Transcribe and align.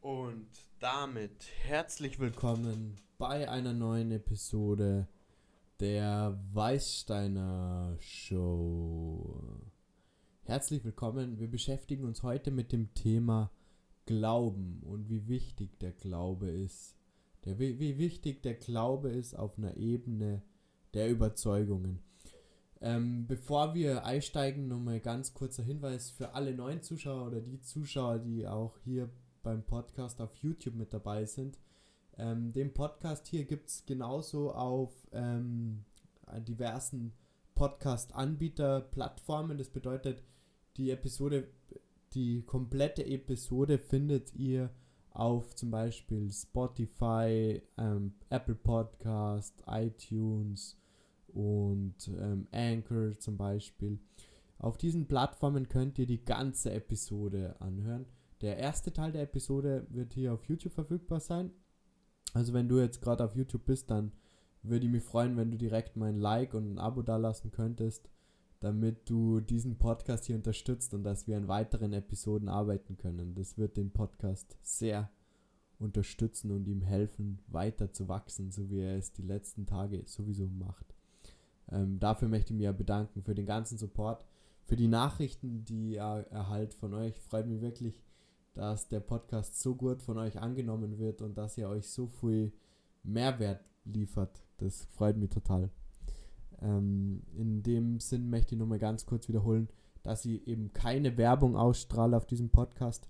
Und 0.00 0.48
damit 0.78 1.46
herzlich 1.62 2.18
willkommen 2.18 2.96
bei 3.18 3.50
einer 3.50 3.74
neuen 3.74 4.10
Episode 4.12 5.06
der 5.78 6.40
Weißsteiner 6.54 7.98
Show. 8.00 9.60
Herzlich 10.44 10.82
willkommen. 10.84 11.38
Wir 11.38 11.50
beschäftigen 11.50 12.04
uns 12.04 12.22
heute 12.22 12.50
mit 12.50 12.72
dem 12.72 12.94
Thema 12.94 13.50
Glauben 14.06 14.80
und 14.84 15.10
wie 15.10 15.28
wichtig 15.28 15.78
der 15.80 15.92
Glaube 15.92 16.48
ist. 16.48 16.96
Der, 17.44 17.58
wie, 17.58 17.78
wie 17.78 17.98
wichtig 17.98 18.42
der 18.42 18.54
Glaube 18.54 19.10
ist 19.10 19.34
auf 19.34 19.58
einer 19.58 19.76
Ebene 19.76 20.40
der 20.94 21.10
Überzeugungen. 21.10 22.00
Ähm, 22.80 23.26
bevor 23.26 23.74
wir 23.74 24.06
einsteigen, 24.06 24.66
nochmal 24.66 25.00
ganz 25.00 25.34
kurzer 25.34 25.62
Hinweis 25.62 26.08
für 26.08 26.32
alle 26.32 26.54
neuen 26.54 26.80
Zuschauer 26.80 27.26
oder 27.26 27.42
die 27.42 27.60
Zuschauer, 27.60 28.18
die 28.20 28.48
auch 28.48 28.78
hier 28.78 29.10
beim 29.42 29.62
Podcast 29.62 30.20
auf 30.20 30.34
YouTube 30.36 30.74
mit 30.74 30.92
dabei 30.92 31.24
sind. 31.24 31.58
Ähm, 32.18 32.52
den 32.52 32.74
Podcast 32.74 33.28
hier 33.28 33.44
gibt 33.44 33.68
es 33.68 33.86
genauso 33.86 34.52
auf 34.52 34.92
ähm, 35.12 35.84
diversen 36.46 37.12
Podcast-Anbieter-Plattformen. 37.54 39.58
Das 39.58 39.70
bedeutet, 39.70 40.24
die 40.76 40.90
Episode, 40.90 41.48
die 42.14 42.42
komplette 42.42 43.06
Episode 43.06 43.78
findet 43.78 44.34
ihr 44.34 44.70
auf 45.10 45.54
zum 45.54 45.70
Beispiel 45.70 46.30
Spotify, 46.30 47.62
ähm, 47.76 48.14
Apple 48.28 48.54
Podcast, 48.54 49.62
iTunes 49.66 50.76
und 51.28 52.08
ähm, 52.08 52.46
Anchor 52.52 53.18
zum 53.18 53.36
Beispiel. 53.36 53.98
Auf 54.58 54.76
diesen 54.76 55.06
Plattformen 55.06 55.68
könnt 55.68 55.98
ihr 55.98 56.06
die 56.06 56.24
ganze 56.24 56.72
Episode 56.72 57.56
anhören. 57.60 58.06
Der 58.40 58.56
erste 58.56 58.92
Teil 58.92 59.12
der 59.12 59.22
Episode 59.22 59.86
wird 59.90 60.14
hier 60.14 60.32
auf 60.32 60.44
YouTube 60.46 60.72
verfügbar 60.72 61.20
sein. 61.20 61.50
Also 62.32 62.52
wenn 62.52 62.68
du 62.68 62.78
jetzt 62.78 63.02
gerade 63.02 63.24
auf 63.24 63.36
YouTube 63.36 63.66
bist, 63.66 63.90
dann 63.90 64.12
würde 64.62 64.86
ich 64.86 64.92
mich 64.92 65.02
freuen, 65.02 65.36
wenn 65.36 65.50
du 65.50 65.58
direkt 65.58 65.96
mein 65.96 66.16
Like 66.16 66.54
und 66.54 66.72
ein 66.72 66.78
Abo 66.78 67.02
da 67.02 67.16
lassen 67.16 67.50
könntest, 67.50 68.08
damit 68.60 69.08
du 69.08 69.40
diesen 69.40 69.78
Podcast 69.78 70.26
hier 70.26 70.36
unterstützt 70.36 70.94
und 70.94 71.02
dass 71.02 71.26
wir 71.26 71.36
an 71.36 71.48
weiteren 71.48 71.92
Episoden 71.92 72.48
arbeiten 72.48 72.96
können. 72.96 73.34
Das 73.34 73.58
wird 73.58 73.76
den 73.76 73.90
Podcast 73.90 74.56
sehr 74.62 75.10
unterstützen 75.78 76.50
und 76.50 76.66
ihm 76.66 76.82
helfen, 76.82 77.40
weiter 77.46 77.92
zu 77.92 78.08
wachsen, 78.08 78.52
so 78.52 78.70
wie 78.70 78.80
er 78.80 78.96
es 78.96 79.12
die 79.12 79.22
letzten 79.22 79.66
Tage 79.66 80.02
sowieso 80.06 80.46
macht. 80.46 80.94
Ähm, 81.70 81.98
dafür 81.98 82.28
möchte 82.28 82.52
ich 82.52 82.56
mich 82.58 82.64
ja 82.64 82.72
bedanken 82.72 83.22
für 83.22 83.34
den 83.34 83.46
ganzen 83.46 83.78
Support, 83.78 84.26
für 84.66 84.76
die 84.76 84.88
Nachrichten, 84.88 85.64
die 85.64 85.92
ihr 85.92 86.26
erhalt 86.30 86.74
von 86.74 86.92
euch. 86.92 87.18
Freut 87.20 87.46
mich 87.46 87.62
wirklich, 87.62 88.02
dass 88.54 88.88
der 88.88 89.00
Podcast 89.00 89.60
so 89.60 89.74
gut 89.74 90.02
von 90.02 90.18
euch 90.18 90.38
angenommen 90.40 90.98
wird 90.98 91.22
und 91.22 91.38
dass 91.38 91.56
ihr 91.56 91.68
euch 91.68 91.88
so 91.88 92.06
viel 92.06 92.52
Mehrwert 93.02 93.64
liefert. 93.84 94.42
Das 94.58 94.84
freut 94.84 95.16
mich 95.16 95.30
total. 95.30 95.70
Ähm, 96.60 97.22
in 97.36 97.62
dem 97.62 98.00
Sinn 98.00 98.28
möchte 98.28 98.54
ich 98.54 98.58
nochmal 98.58 98.78
ganz 98.78 99.06
kurz 99.06 99.28
wiederholen, 99.28 99.68
dass 100.02 100.24
ich 100.24 100.46
eben 100.46 100.72
keine 100.72 101.16
Werbung 101.16 101.56
ausstrahle 101.56 102.16
auf 102.16 102.26
diesem 102.26 102.50
Podcast, 102.50 103.08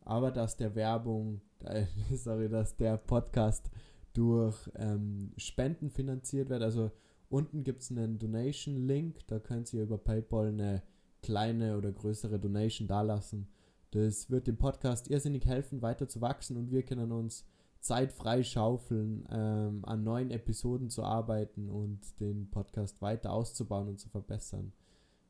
aber 0.00 0.30
dass 0.30 0.56
der 0.56 0.74
Werbung, 0.74 1.40
äh, 1.64 1.86
sorry, 2.14 2.48
dass 2.48 2.76
der 2.76 2.96
Podcast 2.96 3.70
durch 4.14 4.56
ähm, 4.74 5.32
Spenden 5.36 5.90
finanziert 5.90 6.48
wird. 6.48 6.62
Also 6.62 6.90
unten 7.28 7.62
gibt 7.62 7.82
es 7.82 7.90
einen 7.90 8.18
Donation-Link, 8.18 9.26
da 9.26 9.38
könnt 9.38 9.72
ihr 9.72 9.82
über 9.82 9.98
PayPal 9.98 10.48
eine 10.48 10.82
kleine 11.22 11.76
oder 11.76 11.92
größere 11.92 12.38
Donation 12.38 12.88
dalassen 12.88 13.48
das 13.90 14.30
wird 14.30 14.46
dem 14.46 14.58
Podcast 14.58 15.08
irrsinnig 15.08 15.46
helfen, 15.46 15.82
weiter 15.82 16.08
zu 16.08 16.20
wachsen 16.20 16.56
und 16.56 16.70
wir 16.70 16.82
können 16.82 17.12
uns 17.12 17.46
Zeit 17.80 18.12
frei 18.12 18.42
schaufeln, 18.42 19.26
ähm, 19.30 19.84
an 19.84 20.02
neuen 20.02 20.30
Episoden 20.30 20.90
zu 20.90 21.04
arbeiten 21.04 21.68
und 21.68 22.00
den 22.20 22.50
Podcast 22.50 23.00
weiter 23.00 23.32
auszubauen 23.32 23.88
und 23.88 24.00
zu 24.00 24.08
verbessern. 24.08 24.72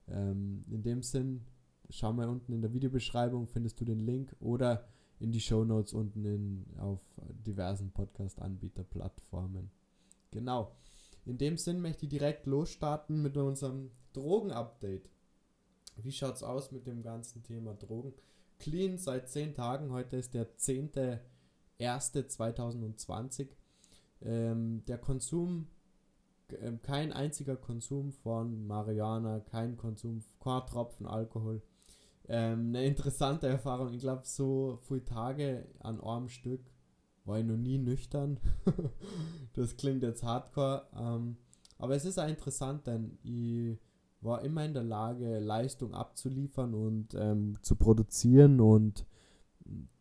Ähm, 0.09 0.65
in 0.71 0.83
dem 0.83 1.03
Sinn, 1.03 1.45
schau 1.91 2.13
mal 2.13 2.29
unten 2.29 2.53
in 2.53 2.63
der 2.63 2.73
Videobeschreibung, 2.73 3.47
findest 3.47 3.81
du 3.81 3.85
den 3.85 4.01
Link 4.01 4.35
oder 4.41 4.89
in 5.21 5.33
die 5.33 5.41
Show 5.41 5.65
Notes 5.65 5.93
unten 5.93 6.25
in, 6.25 6.65
auf 6.79 7.01
diversen 7.47 7.91
Podcast-Anbieter-Plattformen. 7.91 9.71
Genau. 10.31 10.73
In 11.27 11.39
dem 11.39 11.59
Sinn 11.59 11.81
möchte 11.81 12.07
ich 12.07 12.11
direkt 12.11 12.47
losstarten 12.47 13.21
mit 13.21 13.37
unserem 13.37 13.91
Drogen-Update. 14.13 15.11
Wie 15.97 16.13
schaut 16.13 16.37
es 16.37 16.43
aus 16.43 16.71
mit 16.71 16.87
dem 16.87 17.03
ganzen 17.03 17.43
Thema 17.43 17.75
Drogen? 17.75 18.15
Clean 18.59 18.99
seit 18.99 19.29
10 19.29 19.55
Tagen. 19.55 19.93
Heute 19.93 20.17
ist 20.17 20.35
der 20.35 20.57
10.01.2020. 20.57 23.49
Ähm, 24.23 24.83
der 24.87 24.99
Konsum, 24.99 25.69
äh, 26.49 26.73
kein 26.83 27.13
einziger 27.13 27.57
Konsum 27.57 28.13
von 28.13 28.67
Marihuana, 28.67 29.41
kein 29.41 29.77
Konsum, 29.77 30.23
kein 30.41 30.67
Tropfen 30.67 31.07
Alkohol. 31.07 31.63
Ähm, 32.29 32.69
eine 32.69 32.85
interessante 32.85 33.47
Erfahrung. 33.47 33.93
Ich 33.95 34.01
glaube, 34.01 34.23
so 34.25 34.79
viele 34.83 35.05
Tage 35.05 35.67
an 35.81 36.01
einem 36.01 36.29
Stück 36.29 36.61
war 37.25 37.39
ich 37.39 37.45
noch 37.45 37.57
nie 37.57 37.79
nüchtern. 37.79 38.39
das 39.55 39.77
klingt 39.77 40.03
jetzt 40.03 40.23
hardcore. 40.23 40.87
Ähm, 40.97 41.37
aber 41.79 41.95
es 41.95 42.05
ist 42.05 42.19
auch 42.19 42.29
interessant, 42.29 42.87
denn 42.87 43.19
ich 43.23 43.79
war 44.21 44.43
immer 44.43 44.65
in 44.65 44.75
der 44.75 44.85
Lage, 44.85 45.39
Leistung 45.39 45.95
abzuliefern 45.95 46.75
und 46.75 47.15
ähm, 47.15 47.57
zu 47.63 47.77
produzieren 47.77 48.61
und 48.61 49.07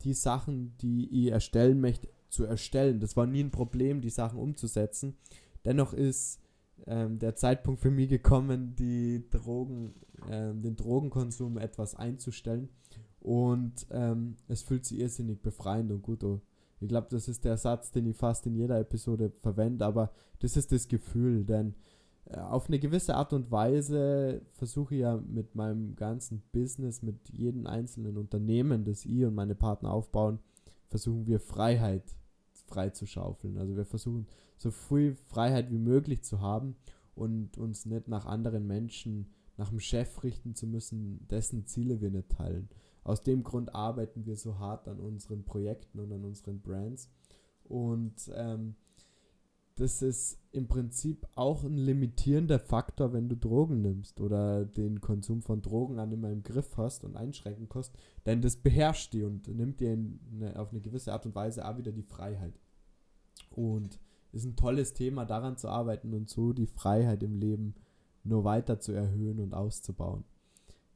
die 0.01 0.13
Sachen, 0.13 0.75
die 0.77 1.25
ich 1.25 1.31
erstellen 1.31 1.79
möchte, 1.81 2.09
zu 2.29 2.45
erstellen. 2.45 2.99
Das 2.99 3.15
war 3.15 3.25
nie 3.25 3.43
ein 3.43 3.51
Problem, 3.51 4.01
die 4.01 4.09
Sachen 4.09 4.39
umzusetzen. 4.39 5.17
Dennoch 5.65 5.93
ist 5.93 6.41
ähm, 6.85 7.19
der 7.19 7.35
Zeitpunkt 7.35 7.81
für 7.81 7.91
mich 7.91 8.09
gekommen, 8.09 8.75
die 8.75 9.29
Drogen, 9.29 9.93
ähm, 10.29 10.61
den 10.61 10.75
Drogenkonsum 10.75 11.57
etwas 11.57 11.95
einzustellen. 11.95 12.69
Und 13.19 13.87
ähm, 13.91 14.37
es 14.47 14.61
fühlt 14.61 14.85
sich 14.85 14.99
irrsinnig 14.99 15.41
befreiend 15.41 15.91
und 15.91 16.01
gut 16.01 16.23
an. 16.23 16.41
Ich 16.79 16.87
glaube, 16.87 17.07
das 17.09 17.27
ist 17.27 17.43
der 17.43 17.57
Satz, 17.57 17.91
den 17.91 18.05
ich 18.05 18.15
fast 18.15 18.45
in 18.45 18.55
jeder 18.55 18.79
Episode 18.79 19.31
verwende, 19.41 19.85
aber 19.85 20.11
das 20.39 20.55
ist 20.55 20.71
das 20.71 20.87
Gefühl, 20.87 21.43
denn 21.43 21.73
auf 22.33 22.67
eine 22.67 22.79
gewisse 22.79 23.15
Art 23.15 23.33
und 23.33 23.51
Weise 23.51 24.41
versuche 24.53 24.95
ich 24.95 25.01
ja 25.01 25.17
mit 25.17 25.55
meinem 25.55 25.95
ganzen 25.95 26.43
Business, 26.51 27.01
mit 27.01 27.29
jedem 27.29 27.67
einzelnen 27.67 28.17
Unternehmen, 28.17 28.83
das 28.83 29.05
ich 29.05 29.23
und 29.23 29.35
meine 29.35 29.55
Partner 29.55 29.91
aufbauen, 29.91 30.39
versuchen 30.89 31.25
wir 31.27 31.39
Freiheit 31.39 32.03
frei 32.65 32.89
zu 32.89 33.05
schaufeln. 33.05 33.57
Also 33.57 33.75
wir 33.77 33.85
versuchen 33.85 34.27
so 34.57 34.71
viel 34.71 35.15
Freiheit 35.15 35.71
wie 35.71 35.77
möglich 35.77 36.23
zu 36.23 36.41
haben 36.41 36.75
und 37.15 37.57
uns 37.57 37.85
nicht 37.85 38.07
nach 38.07 38.25
anderen 38.25 38.67
Menschen, 38.67 39.33
nach 39.55 39.69
dem 39.69 39.79
Chef 39.79 40.23
richten 40.23 40.53
zu 40.53 40.67
müssen, 40.67 41.27
dessen 41.29 41.65
Ziele 41.65 42.01
wir 42.01 42.11
nicht 42.11 42.29
teilen. 42.29 42.69
Aus 43.03 43.21
dem 43.21 43.43
Grund 43.43 43.73
arbeiten 43.73 44.25
wir 44.25 44.35
so 44.35 44.59
hart 44.59 44.87
an 44.87 44.99
unseren 44.99 45.45
Projekten 45.45 45.99
und 45.99 46.11
an 46.11 46.25
unseren 46.25 46.61
Brands. 46.61 47.09
Und 47.63 48.29
ähm, 48.35 48.75
das 49.77 50.01
ist 50.01 50.39
im 50.51 50.67
Prinzip 50.67 51.27
auch 51.35 51.63
ein 51.63 51.77
limitierender 51.77 52.57
Faktor, 52.57 53.13
wenn 53.13 53.29
du 53.29 53.37
Drogen 53.37 53.81
nimmst 53.81 54.19
oder 54.19 54.65
den 54.65 55.01
Konsum 55.01 55.43
von 55.43 55.61
Drogen 55.61 55.99
an 55.99 56.11
immer 56.11 56.31
im 56.31 56.43
Griff 56.43 56.77
hast 56.77 57.03
und 57.03 57.15
einschränken 57.15 57.69
kannst, 57.69 57.93
denn 58.25 58.41
das 58.41 58.55
beherrscht 58.55 59.13
die 59.13 59.23
und 59.23 59.47
nimmt 59.47 59.79
dir 59.79 59.91
eine, 59.91 60.59
auf 60.59 60.71
eine 60.71 60.81
gewisse 60.81 61.13
Art 61.13 61.27
und 61.27 61.35
Weise 61.35 61.67
auch 61.67 61.77
wieder 61.77 61.91
die 61.91 62.03
Freiheit. 62.03 62.59
Und 63.51 63.99
ist 64.31 64.45
ein 64.45 64.55
tolles 64.55 64.93
Thema, 64.93 65.25
daran 65.25 65.57
zu 65.57 65.69
arbeiten 65.69 66.13
und 66.13 66.27
so 66.29 66.53
die 66.53 66.67
Freiheit 66.67 67.21
im 67.21 67.35
Leben 67.35 67.75
nur 68.23 68.43
weiter 68.43 68.79
zu 68.79 68.91
erhöhen 68.91 69.39
und 69.39 69.53
auszubauen. 69.53 70.25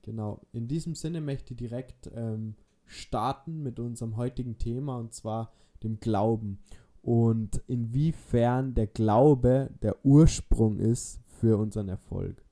Genau, 0.01 0.41
in 0.51 0.67
diesem 0.67 0.95
Sinne 0.95 1.21
möchte 1.21 1.53
ich 1.53 1.57
direkt 1.57 2.09
ähm, 2.15 2.55
starten 2.85 3.61
mit 3.61 3.79
unserem 3.79 4.17
heutigen 4.17 4.57
Thema 4.57 4.97
und 4.97 5.13
zwar 5.13 5.53
dem 5.83 5.99
Glauben 5.99 6.59
und 7.01 7.61
inwiefern 7.67 8.73
der 8.75 8.87
Glaube 8.87 9.71
der 9.81 10.05
Ursprung 10.05 10.79
ist 10.79 11.19
für 11.25 11.57
unseren 11.57 11.89
Erfolg. 11.89 12.43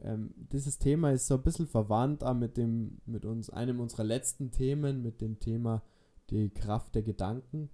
Ähm, 0.00 0.34
dieses 0.52 0.78
Thema 0.78 1.12
ist 1.12 1.26
so 1.26 1.34
ein 1.34 1.42
bisschen 1.42 1.66
verwandt 1.66 2.22
mit 2.34 2.56
dem, 2.56 2.98
mit 3.06 3.24
uns, 3.24 3.50
einem 3.50 3.80
unserer 3.80 4.04
letzten 4.04 4.50
Themen, 4.50 5.02
mit 5.02 5.20
dem 5.20 5.38
Thema 5.38 5.82
die 6.30 6.50
Kraft 6.50 6.94
der 6.94 7.02
Gedanken. 7.02 7.70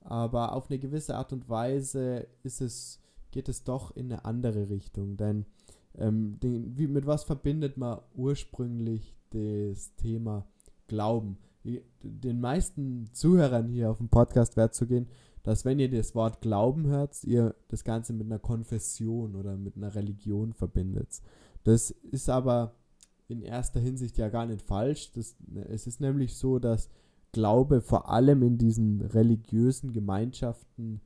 Aber 0.00 0.52
auf 0.52 0.70
eine 0.70 0.78
gewisse 0.78 1.16
Art 1.16 1.32
und 1.32 1.48
Weise 1.48 2.26
ist 2.42 2.60
es, 2.60 3.00
geht 3.30 3.48
es 3.48 3.64
doch 3.64 3.94
in 3.96 4.12
eine 4.12 4.24
andere 4.24 4.68
Richtung. 4.70 5.16
Denn 5.16 5.46
ähm, 5.96 6.38
den, 6.40 6.78
wie, 6.78 6.86
mit 6.86 7.06
was 7.06 7.24
verbindet 7.24 7.76
man 7.76 8.00
ursprünglich 8.14 9.14
das 9.30 9.94
Thema 9.96 10.46
Glauben? 10.86 11.38
Den 11.64 12.40
meisten 12.40 13.10
Zuhörern 13.12 13.68
hier 13.68 13.90
auf 13.90 13.98
dem 13.98 14.08
Podcast 14.08 14.56
wert 14.56 14.74
zu 14.74 14.86
gehen, 14.86 15.08
dass 15.42 15.64
wenn 15.64 15.78
ihr 15.78 15.90
das 15.90 16.14
Wort 16.14 16.40
Glauben 16.40 16.86
hört, 16.86 17.22
ihr 17.24 17.54
das 17.68 17.84
Ganze 17.84 18.12
mit 18.12 18.26
einer 18.26 18.38
Konfession 18.38 19.34
oder 19.34 19.56
mit 19.56 19.76
einer 19.76 19.94
Religion 19.94 20.52
verbindet. 20.52 21.22
Das 21.64 21.90
ist 21.90 22.28
aber 22.28 22.74
in 23.28 23.42
erster 23.42 23.80
Hinsicht 23.80 24.18
ja 24.18 24.28
gar 24.28 24.46
nicht 24.46 24.62
falsch. 24.62 25.12
Das, 25.12 25.36
es 25.68 25.86
ist 25.86 26.00
nämlich 26.00 26.36
so, 26.36 26.58
dass 26.58 26.88
Glaube 27.32 27.80
vor 27.80 28.10
allem 28.10 28.42
in 28.42 28.58
diesen 28.58 29.02
religiösen 29.02 29.92
Gemeinschaften 29.92 31.00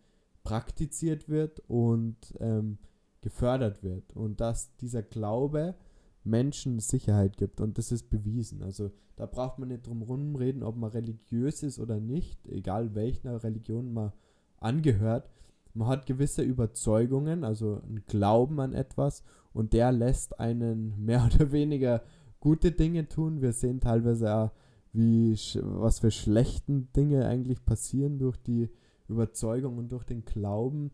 praktiziert 0.45 1.29
wird 1.29 1.61
und 1.69 2.17
ähm, 2.41 2.79
gefördert 3.21 3.83
wird. 3.83 4.15
Und 4.15 4.41
dass 4.41 4.77
dieser 4.77 5.03
Glaube 5.03 5.75
Menschen 6.25 6.79
Sicherheit 6.79 7.37
gibt. 7.37 7.61
Und 7.61 7.79
das 7.79 7.93
ist 7.93 8.11
bewiesen. 8.11 8.63
Also 8.63 8.91
da 9.17 9.27
braucht 9.27 9.59
man 9.59 9.69
nicht 9.69 9.87
drum 9.87 10.03
rumreden, 10.03 10.63
ob 10.63 10.77
man 10.77 10.91
religiös 10.91 11.63
ist 11.63 11.79
oder 11.79 12.01
nicht, 12.01 12.47
egal 12.49 12.95
welcher 12.95 13.43
Religion 13.43 13.93
man 13.93 14.13
angehört. 14.59 15.29
Man 15.75 15.89
hat 15.89 16.07
gewisse 16.07 16.43
Überzeugungen, 16.43 17.45
also 17.45 17.81
einen 17.83 18.05
Glauben 18.07 18.61
an 18.61 18.75
etwas 18.75 19.23
und 19.53 19.73
der 19.73 19.93
lässt 19.93 20.39
einen 20.39 20.95
mehr 21.05 21.25
oder 21.25 21.53
weniger 21.53 22.03
gute 22.41 22.73
Dinge 22.73 23.09
tun. 23.09 23.41
Wir 23.41 23.53
sehen 23.53 23.81
teilweise 23.81 24.35
auch, 24.35 24.51
wie 24.93 25.33
was 25.55 26.01
für 26.01 26.11
schlechten 26.11 26.93
Dinge 26.93 27.27
eigentlich 27.27 27.65
passieren 27.65 28.19
durch 28.19 28.37
die 28.37 28.69
Überzeugung 29.09 29.79
und 29.79 29.91
durch 29.93 30.05
den 30.05 30.25
Glauben. 30.25 30.91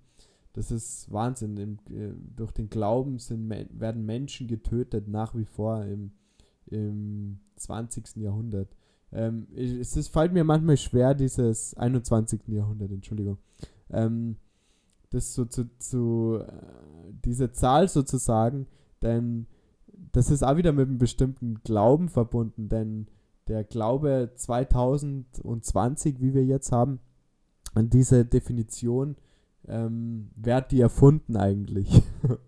Das 0.58 0.72
ist 0.72 1.12
Wahnsinn. 1.12 1.56
Im, 1.56 1.78
äh, 1.88 2.12
durch 2.34 2.50
den 2.50 2.68
Glauben 2.68 3.20
sind, 3.20 3.48
werden 3.48 4.04
Menschen 4.04 4.48
getötet, 4.48 5.06
nach 5.06 5.36
wie 5.36 5.44
vor 5.44 5.84
im, 5.84 6.10
im 6.66 7.38
20. 7.54 8.16
Jahrhundert. 8.16 8.68
Ähm, 9.12 9.46
es, 9.54 9.94
es 9.94 10.08
fällt 10.08 10.32
mir 10.32 10.42
manchmal 10.42 10.76
schwer, 10.76 11.14
dieses 11.14 11.74
21. 11.74 12.40
Jahrhundert, 12.48 12.90
Entschuldigung. 12.90 13.38
Ähm, 13.90 14.34
das 15.10 15.32
so 15.32 15.44
zu, 15.44 15.70
zu 15.78 16.40
äh, 16.44 16.52
diese 17.24 17.52
Zahl 17.52 17.86
sozusagen, 17.88 18.66
denn 19.00 19.46
das 20.10 20.28
ist 20.28 20.42
auch 20.42 20.56
wieder 20.56 20.72
mit 20.72 20.88
einem 20.88 20.98
bestimmten 20.98 21.60
Glauben 21.62 22.08
verbunden, 22.08 22.68
denn 22.68 23.06
der 23.46 23.62
Glaube 23.62 24.32
2020, 24.34 26.20
wie 26.20 26.34
wir 26.34 26.44
jetzt 26.44 26.72
haben, 26.72 26.98
an 27.74 27.90
diese 27.90 28.24
Definition, 28.24 29.14
ähm, 29.68 30.30
wer 30.36 30.56
hat 30.56 30.72
die 30.72 30.80
erfunden 30.80 31.36
eigentlich? 31.36 32.02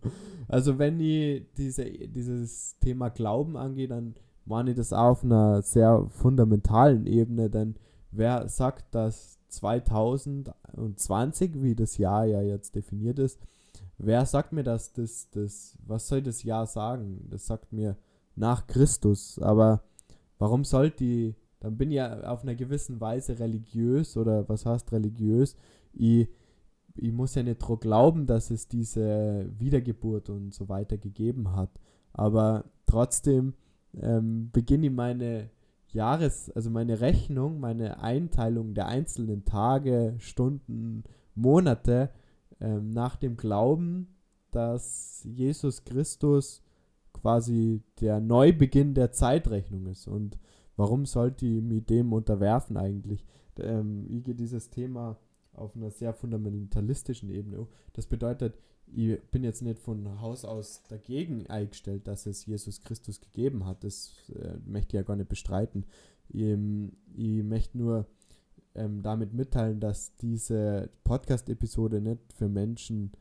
also 0.48 0.78
wenn 0.78 1.00
ich 1.00 1.44
diese, 1.56 1.84
dieses 1.84 2.78
Thema 2.78 3.10
Glauben 3.10 3.56
angeht, 3.56 3.90
dann 3.90 4.14
meine 4.44 4.70
ich 4.70 4.76
das 4.76 4.92
auf 4.92 5.24
einer 5.24 5.62
sehr 5.62 6.06
fundamentalen 6.08 7.06
Ebene, 7.06 7.50
denn 7.50 7.74
wer 8.10 8.48
sagt, 8.48 8.94
dass 8.94 9.38
2020, 9.48 11.62
wie 11.62 11.74
das 11.74 11.98
Jahr 11.98 12.24
ja 12.24 12.42
jetzt 12.42 12.74
definiert 12.74 13.18
ist, 13.18 13.38
wer 13.98 14.24
sagt 14.26 14.52
mir 14.52 14.62
das, 14.62 14.92
das, 14.92 15.28
das, 15.30 15.76
was 15.86 16.08
soll 16.08 16.22
das 16.22 16.42
Jahr 16.42 16.66
sagen? 16.66 17.26
Das 17.30 17.46
sagt 17.46 17.72
mir 17.72 17.96
nach 18.36 18.66
Christus, 18.66 19.38
aber 19.40 19.82
warum 20.38 20.64
soll 20.64 20.90
die, 20.90 21.34
dann 21.60 21.76
bin 21.76 21.90
ich 21.90 21.96
ja 21.96 22.20
auf 22.22 22.42
einer 22.42 22.54
gewissen 22.54 23.00
Weise 23.00 23.38
religiös 23.38 24.16
oder 24.16 24.48
was 24.48 24.66
heißt 24.66 24.92
religiös? 24.92 25.56
Ich, 25.92 26.28
ich 26.96 27.12
muss 27.12 27.34
ja 27.34 27.42
nicht 27.42 27.58
dran 27.58 27.80
glauben, 27.80 28.26
dass 28.26 28.50
es 28.50 28.68
diese 28.68 29.50
Wiedergeburt 29.58 30.28
und 30.30 30.54
so 30.54 30.68
weiter 30.68 30.98
gegeben 30.98 31.54
hat, 31.54 31.70
aber 32.12 32.64
trotzdem 32.86 33.54
ähm, 33.94 34.50
beginne 34.52 34.86
ich 34.86 34.92
meine 34.92 35.50
Jahres, 35.88 36.50
also 36.50 36.70
meine 36.70 37.00
Rechnung, 37.00 37.60
meine 37.60 38.00
Einteilung 38.00 38.74
der 38.74 38.86
einzelnen 38.86 39.44
Tage, 39.44 40.14
Stunden, 40.18 41.04
Monate 41.34 42.10
ähm, 42.60 42.90
nach 42.90 43.16
dem 43.16 43.36
Glauben, 43.36 44.08
dass 44.50 45.26
Jesus 45.28 45.84
Christus 45.84 46.62
quasi 47.12 47.82
der 48.00 48.20
Neubeginn 48.20 48.94
der 48.94 49.12
Zeitrechnung 49.12 49.86
ist. 49.86 50.06
Und 50.06 50.38
warum 50.76 51.06
sollte 51.06 51.46
ich 51.46 51.62
mich 51.62 51.84
dem 51.86 52.12
unterwerfen 52.12 52.76
eigentlich? 52.76 53.24
Ähm, 53.58 54.06
ich 54.08 54.22
gehe 54.24 54.34
dieses 54.34 54.70
Thema 54.70 55.16
auf 55.52 55.76
einer 55.76 55.90
sehr 55.90 56.12
fundamentalistischen 56.12 57.30
Ebene. 57.30 57.66
Das 57.92 58.06
bedeutet, 58.06 58.54
ich 58.86 59.20
bin 59.30 59.44
jetzt 59.44 59.62
nicht 59.62 59.78
von 59.78 60.20
Haus 60.20 60.44
aus 60.44 60.82
dagegen 60.88 61.46
eingestellt, 61.46 62.08
dass 62.08 62.26
es 62.26 62.46
Jesus 62.46 62.80
Christus 62.80 63.20
gegeben 63.20 63.66
hat. 63.66 63.84
Das 63.84 64.12
äh, 64.34 64.56
möchte 64.64 64.88
ich 64.88 65.00
ja 65.00 65.02
gar 65.02 65.16
nicht 65.16 65.28
bestreiten. 65.28 65.84
Ich, 66.28 66.42
ähm, 66.42 66.92
ich 67.14 67.42
möchte 67.42 67.78
nur 67.78 68.06
ähm, 68.74 69.02
damit 69.02 69.32
mitteilen, 69.32 69.80
dass 69.80 70.16
diese 70.16 70.90
Podcast-Episode 71.04 72.00
nicht 72.00 72.32
für 72.32 72.48
Menschen 72.48 73.12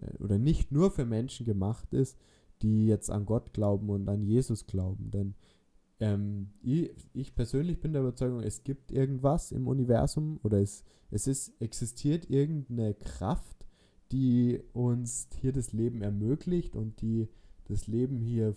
äh, 0.00 0.22
oder 0.22 0.38
nicht 0.38 0.72
nur 0.72 0.90
für 0.90 1.04
Menschen 1.04 1.46
gemacht 1.46 1.92
ist, 1.92 2.18
die 2.62 2.86
jetzt 2.86 3.10
an 3.10 3.26
Gott 3.26 3.52
glauben 3.52 3.90
und 3.90 4.08
an 4.08 4.22
Jesus 4.22 4.66
glauben. 4.66 5.10
Denn 5.10 5.34
ähm, 6.00 6.50
ich, 6.62 6.90
ich, 7.12 7.34
persönlich 7.34 7.80
bin 7.80 7.92
der 7.92 8.02
Überzeugung, 8.02 8.40
es 8.40 8.62
gibt 8.62 8.92
irgendwas 8.92 9.52
im 9.52 9.66
Universum 9.66 10.38
oder 10.42 10.60
es, 10.60 10.84
es 11.10 11.26
ist, 11.26 11.60
existiert 11.60 12.30
irgendeine 12.30 12.94
Kraft, 12.94 13.66
die 14.12 14.60
uns 14.72 15.28
hier 15.40 15.52
das 15.52 15.72
Leben 15.72 16.02
ermöglicht 16.02 16.76
und 16.76 17.00
die 17.02 17.28
das 17.64 17.86
Leben 17.86 18.20
hier 18.20 18.54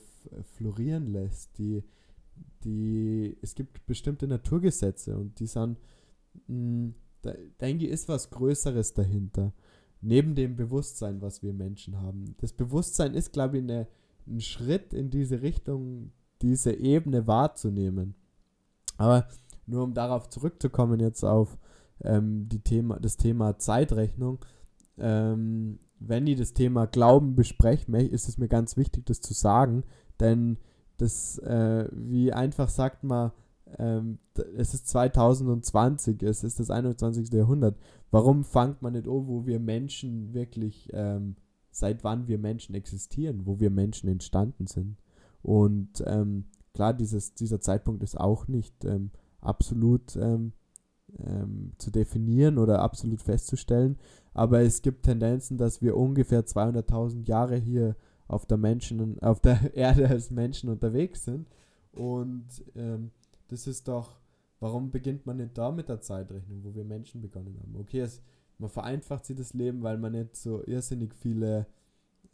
florieren 0.55 1.07
lässt. 1.07 1.57
Die, 1.57 1.83
die, 2.63 3.37
es 3.41 3.55
gibt 3.55 3.85
bestimmte 3.85 4.27
Naturgesetze 4.27 5.17
und 5.17 5.39
die 5.39 5.47
sind, 5.47 5.77
mh, 6.47 6.55
hm, 6.55 6.95
da 7.21 7.33
denke 7.59 7.85
ich, 7.85 7.91
ist 7.91 8.07
was 8.07 8.29
Größeres 8.31 8.93
dahinter. 8.93 9.53
Neben 10.01 10.33
dem 10.33 10.55
Bewusstsein, 10.55 11.21
was 11.21 11.43
wir 11.43 11.53
Menschen 11.53 12.01
haben. 12.01 12.35
Das 12.39 12.53
Bewusstsein 12.53 13.13
ist, 13.13 13.31
glaube 13.31 13.57
ich, 13.57 13.63
eine, 13.63 13.87
ein 14.25 14.41
Schritt 14.41 14.93
in 14.93 15.11
diese 15.11 15.43
Richtung, 15.43 16.11
diese 16.41 16.73
Ebene 16.73 17.27
wahrzunehmen. 17.27 18.15
Aber 18.97 19.27
nur 19.65 19.83
um 19.83 19.93
darauf 19.93 20.29
zurückzukommen, 20.29 20.99
jetzt 20.99 21.23
auf 21.23 21.57
ähm, 22.03 22.47
die 22.49 22.59
Thema, 22.59 22.99
das 22.99 23.17
Thema 23.17 23.57
Zeitrechnung, 23.57 24.39
ähm, 24.97 25.79
wenn 25.99 26.27
ich 26.27 26.37
das 26.37 26.53
Thema 26.53 26.87
Glauben 26.87 27.35
bespreche, 27.35 27.91
ist 27.97 28.27
es 28.27 28.37
mir 28.37 28.47
ganz 28.47 28.75
wichtig, 28.75 29.05
das 29.05 29.21
zu 29.21 29.33
sagen, 29.33 29.83
denn 30.19 30.57
das, 30.97 31.37
äh, 31.39 31.87
wie 31.91 32.33
einfach 32.33 32.69
sagt 32.69 33.03
man, 33.03 33.31
ähm, 33.77 34.19
es 34.55 34.73
ist 34.73 34.87
2020, 34.89 36.21
es 36.23 36.43
ist 36.43 36.59
das 36.59 36.69
21. 36.69 37.31
Jahrhundert. 37.31 37.77
Warum 38.09 38.43
fängt 38.43 38.81
man 38.81 38.93
nicht 38.93 39.07
an, 39.07 39.27
wo 39.27 39.45
wir 39.45 39.59
Menschen 39.59 40.33
wirklich, 40.33 40.89
ähm, 40.93 41.35
seit 41.71 42.03
wann 42.03 42.27
wir 42.27 42.37
Menschen 42.37 42.75
existieren, 42.75 43.45
wo 43.45 43.59
wir 43.59 43.69
Menschen 43.69 44.09
entstanden 44.09 44.67
sind? 44.67 44.97
Und 45.43 46.03
ähm, 46.05 46.45
klar, 46.73 46.93
dieses, 46.93 47.33
dieser 47.33 47.59
Zeitpunkt 47.59 48.03
ist 48.03 48.19
auch 48.19 48.47
nicht 48.47 48.85
ähm, 48.85 49.11
absolut 49.39 50.15
ähm, 50.15 50.53
ähm, 51.19 51.73
zu 51.77 51.91
definieren 51.91 52.57
oder 52.57 52.81
absolut 52.81 53.21
festzustellen. 53.21 53.97
Aber 54.33 54.61
es 54.61 54.81
gibt 54.81 55.03
Tendenzen, 55.03 55.57
dass 55.57 55.81
wir 55.81 55.97
ungefähr 55.97 56.45
200.000 56.45 57.27
Jahre 57.27 57.57
hier 57.57 57.95
auf 58.27 58.45
der 58.45 58.57
Menschen, 58.57 59.19
auf 59.21 59.41
der 59.41 59.73
Erde 59.75 60.07
als 60.07 60.31
Menschen 60.31 60.69
unterwegs 60.69 61.25
sind. 61.25 61.47
Und 61.91 62.45
ähm, 62.75 63.11
das 63.49 63.67
ist 63.67 63.87
doch, 63.87 64.19
warum 64.59 64.91
beginnt 64.91 65.25
man 65.25 65.37
nicht 65.37 65.57
da 65.57 65.71
mit 65.71 65.89
der 65.89 65.99
Zeitrechnung, 65.99 66.63
wo 66.63 66.73
wir 66.73 66.85
Menschen 66.85 67.21
begonnen 67.21 67.57
haben? 67.59 67.75
Okay, 67.75 67.99
es, 67.99 68.21
man 68.57 68.69
vereinfacht 68.69 69.25
sich 69.25 69.35
das 69.35 69.53
Leben, 69.53 69.83
weil 69.83 69.97
man 69.97 70.13
nicht 70.13 70.37
so 70.37 70.63
irrsinnig 70.65 71.13
viele 71.13 71.67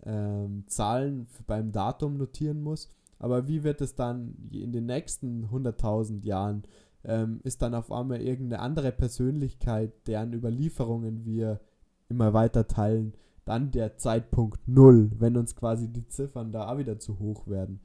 ähm, 0.05 0.63
Zahlen 0.67 1.27
beim 1.45 1.71
Datum 1.71 2.17
notieren 2.17 2.61
muss. 2.61 2.89
Aber 3.19 3.47
wie 3.47 3.63
wird 3.63 3.81
es 3.81 3.95
dann 3.95 4.35
in 4.51 4.71
den 4.71 4.85
nächsten 4.85 5.45
100.000 5.45 6.23
Jahren 6.23 6.63
ähm, 7.03 7.39
ist 7.43 7.61
dann 7.61 7.73
auf 7.73 7.91
einmal 7.91 8.21
irgendeine 8.21 8.61
andere 8.61 8.91
Persönlichkeit, 8.91 10.07
deren 10.07 10.33
Überlieferungen 10.33 11.25
wir 11.25 11.61
immer 12.09 12.33
weiter 12.33 12.67
teilen, 12.67 13.13
dann 13.45 13.71
der 13.71 13.97
Zeitpunkt 13.97 14.67
Null, 14.67 15.11
wenn 15.17 15.37
uns 15.37 15.55
quasi 15.55 15.87
die 15.87 16.07
Ziffern 16.07 16.51
da 16.51 16.69
auch 16.69 16.77
wieder 16.77 16.99
zu 16.99 17.17
hoch 17.17 17.47
werden. 17.47 17.79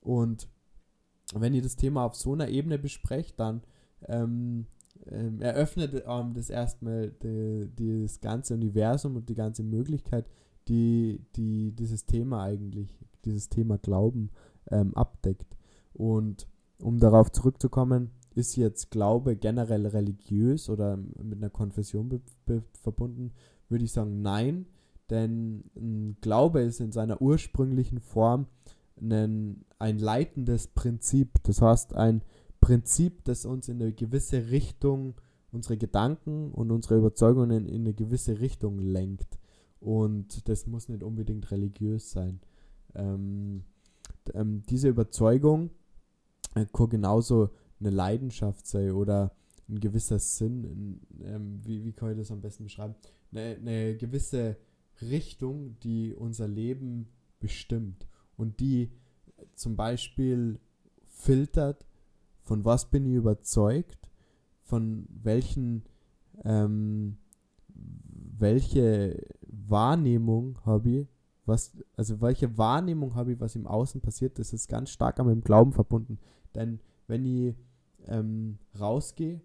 Und 0.00 0.48
wenn 1.34 1.54
ihr 1.54 1.62
das 1.62 1.76
Thema 1.76 2.04
auf 2.04 2.14
so 2.14 2.32
einer 2.32 2.48
Ebene 2.48 2.78
besprecht, 2.78 3.38
dann 3.38 3.62
ähm, 4.06 4.66
ähm, 5.06 5.40
eröffnet 5.40 6.02
ähm, 6.06 6.32
das 6.34 6.48
erstmal 6.50 7.10
die, 7.10 8.02
das 8.02 8.20
ganze 8.20 8.54
Universum 8.54 9.16
und 9.16 9.28
die 9.28 9.34
ganze 9.34 9.62
Möglichkeit, 9.62 10.26
die, 10.68 11.20
die 11.36 11.72
dieses 11.72 12.06
Thema 12.06 12.42
eigentlich, 12.42 12.98
dieses 13.24 13.48
Thema 13.48 13.78
Glauben 13.78 14.30
ähm, 14.70 14.94
abdeckt. 14.94 15.56
Und 15.92 16.46
um 16.80 16.98
darauf 16.98 17.30
zurückzukommen, 17.30 18.10
ist 18.34 18.56
jetzt 18.56 18.90
Glaube 18.90 19.36
generell 19.36 19.86
religiös 19.86 20.70
oder 20.70 20.96
mit 20.96 21.38
einer 21.38 21.50
Konfession 21.50 22.22
verbunden, 22.72 23.32
würde 23.68 23.84
ich 23.84 23.92
sagen 23.92 24.22
nein, 24.22 24.66
denn 25.10 26.16
Glaube 26.20 26.62
ist 26.62 26.80
in 26.80 26.92
seiner 26.92 27.20
ursprünglichen 27.20 28.00
Form 28.00 28.46
ein, 29.00 29.64
ein 29.78 29.98
leitendes 29.98 30.68
Prinzip. 30.68 31.42
Das 31.42 31.60
heißt, 31.60 31.94
ein 31.94 32.22
Prinzip, 32.60 33.24
das 33.24 33.44
uns 33.44 33.68
in 33.68 33.82
eine 33.82 33.92
gewisse 33.92 34.50
Richtung, 34.50 35.14
unsere 35.50 35.76
Gedanken 35.76 36.52
und 36.52 36.70
unsere 36.70 36.96
Überzeugungen 36.96 37.66
in 37.66 37.82
eine 37.82 37.92
gewisse 37.92 38.40
Richtung 38.40 38.78
lenkt. 38.78 39.38
Und 39.82 40.48
das 40.48 40.66
muss 40.66 40.88
nicht 40.88 41.02
unbedingt 41.02 41.50
religiös 41.50 42.12
sein. 42.12 42.40
Ähm, 42.94 43.64
ähm, 44.32 44.62
diese 44.68 44.88
Überzeugung 44.88 45.70
äh, 46.54 46.66
kann 46.72 46.88
genauso 46.88 47.50
eine 47.80 47.90
Leidenschaft 47.90 48.66
sei 48.66 48.92
oder 48.92 49.34
ein 49.68 49.80
gewisser 49.80 50.20
Sinn, 50.20 51.00
ähm, 51.24 51.60
wie, 51.64 51.84
wie 51.84 51.92
kann 51.92 52.12
ich 52.12 52.18
das 52.18 52.30
am 52.30 52.40
besten 52.40 52.64
beschreiben? 52.64 52.94
Eine, 53.32 53.56
eine 53.56 53.96
gewisse 53.96 54.56
Richtung, 55.00 55.78
die 55.80 56.14
unser 56.14 56.46
Leben 56.46 57.08
bestimmt 57.40 58.06
und 58.36 58.60
die 58.60 58.92
zum 59.54 59.74
Beispiel 59.74 60.60
filtert, 61.06 61.86
von 62.42 62.64
was 62.64 62.88
bin 62.88 63.04
ich 63.04 63.14
überzeugt, 63.14 64.10
von 64.62 65.06
welchen, 65.10 65.84
ähm, 66.44 67.16
welche 67.68 69.18
Wahrnehmung 69.72 70.60
habe 70.64 70.90
ich, 70.90 71.08
was, 71.44 71.76
also 71.96 72.20
welche 72.20 72.56
Wahrnehmung 72.56 73.16
habe 73.16 73.32
ich, 73.32 73.40
was 73.40 73.56
im 73.56 73.66
Außen 73.66 74.00
passiert, 74.00 74.38
das 74.38 74.52
ist 74.52 74.68
ganz 74.68 74.90
stark 74.90 75.18
an 75.18 75.26
meinem 75.26 75.40
Glauben 75.40 75.72
verbunden. 75.72 76.20
Denn 76.54 76.78
wenn 77.08 77.24
ich 77.24 77.56
ähm, 78.06 78.58
rausgehe 78.78 79.40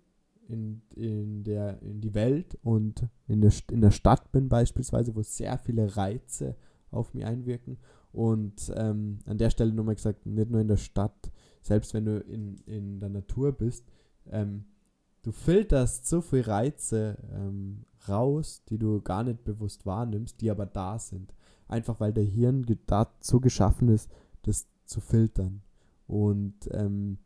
in, 0.48 0.84
in, 0.96 1.44
der, 1.44 1.82
in 1.82 2.02
die 2.02 2.14
Welt 2.14 2.58
und 2.62 3.08
in 3.28 3.42
der, 3.42 3.52
in 3.72 3.82
der 3.82 3.92
Stadt 3.92 4.32
bin 4.32 4.50
beispielsweise, 4.50 5.16
wo 5.16 5.24
sehr 5.24 5.58
viele 5.58 5.98
Reize 5.98 6.56
auf 6.92 7.14
mich 7.14 7.26
einwirken. 7.26 7.78
Und 8.12 8.72
ähm, 8.76 9.20
an 9.26 9.38
der 9.38 9.50
Stelle 9.50 9.74
nochmal 9.74 9.96
gesagt, 9.96 10.26
nicht 10.26 10.50
nur 10.50 10.62
in 10.62 10.68
der 10.68 10.78
Stadt, 10.78 11.32
selbst 11.62 11.94
wenn 11.94 12.06
du 12.06 12.20
in, 12.20 12.58
in 12.66 13.00
der 13.00 13.10
Natur 13.10 13.52
bist, 13.52 13.86
ähm, 14.30 14.66
du 15.28 15.34
filterst 15.34 16.08
so 16.08 16.22
viele 16.22 16.48
Reize 16.48 17.18
ähm, 17.34 17.84
raus, 18.08 18.64
die 18.70 18.78
du 18.78 19.02
gar 19.02 19.26
nicht 19.26 19.44
bewusst 19.44 19.86
wahrnimmst, 19.86 20.40
die 20.40 20.50
aber 20.50 20.66
da 20.66 20.98
sind. 21.00 21.34
Einfach 21.68 22.00
weil 22.00 22.14
der 22.14 22.24
Hirn 22.24 22.66
dazu 22.86 23.42
geschaffen 23.42 23.90
ist, 23.90 24.10
das 24.44 24.68
zu 24.86 25.02
filtern. 25.02 25.64
Und 26.08 26.70
ähm, 26.72 27.18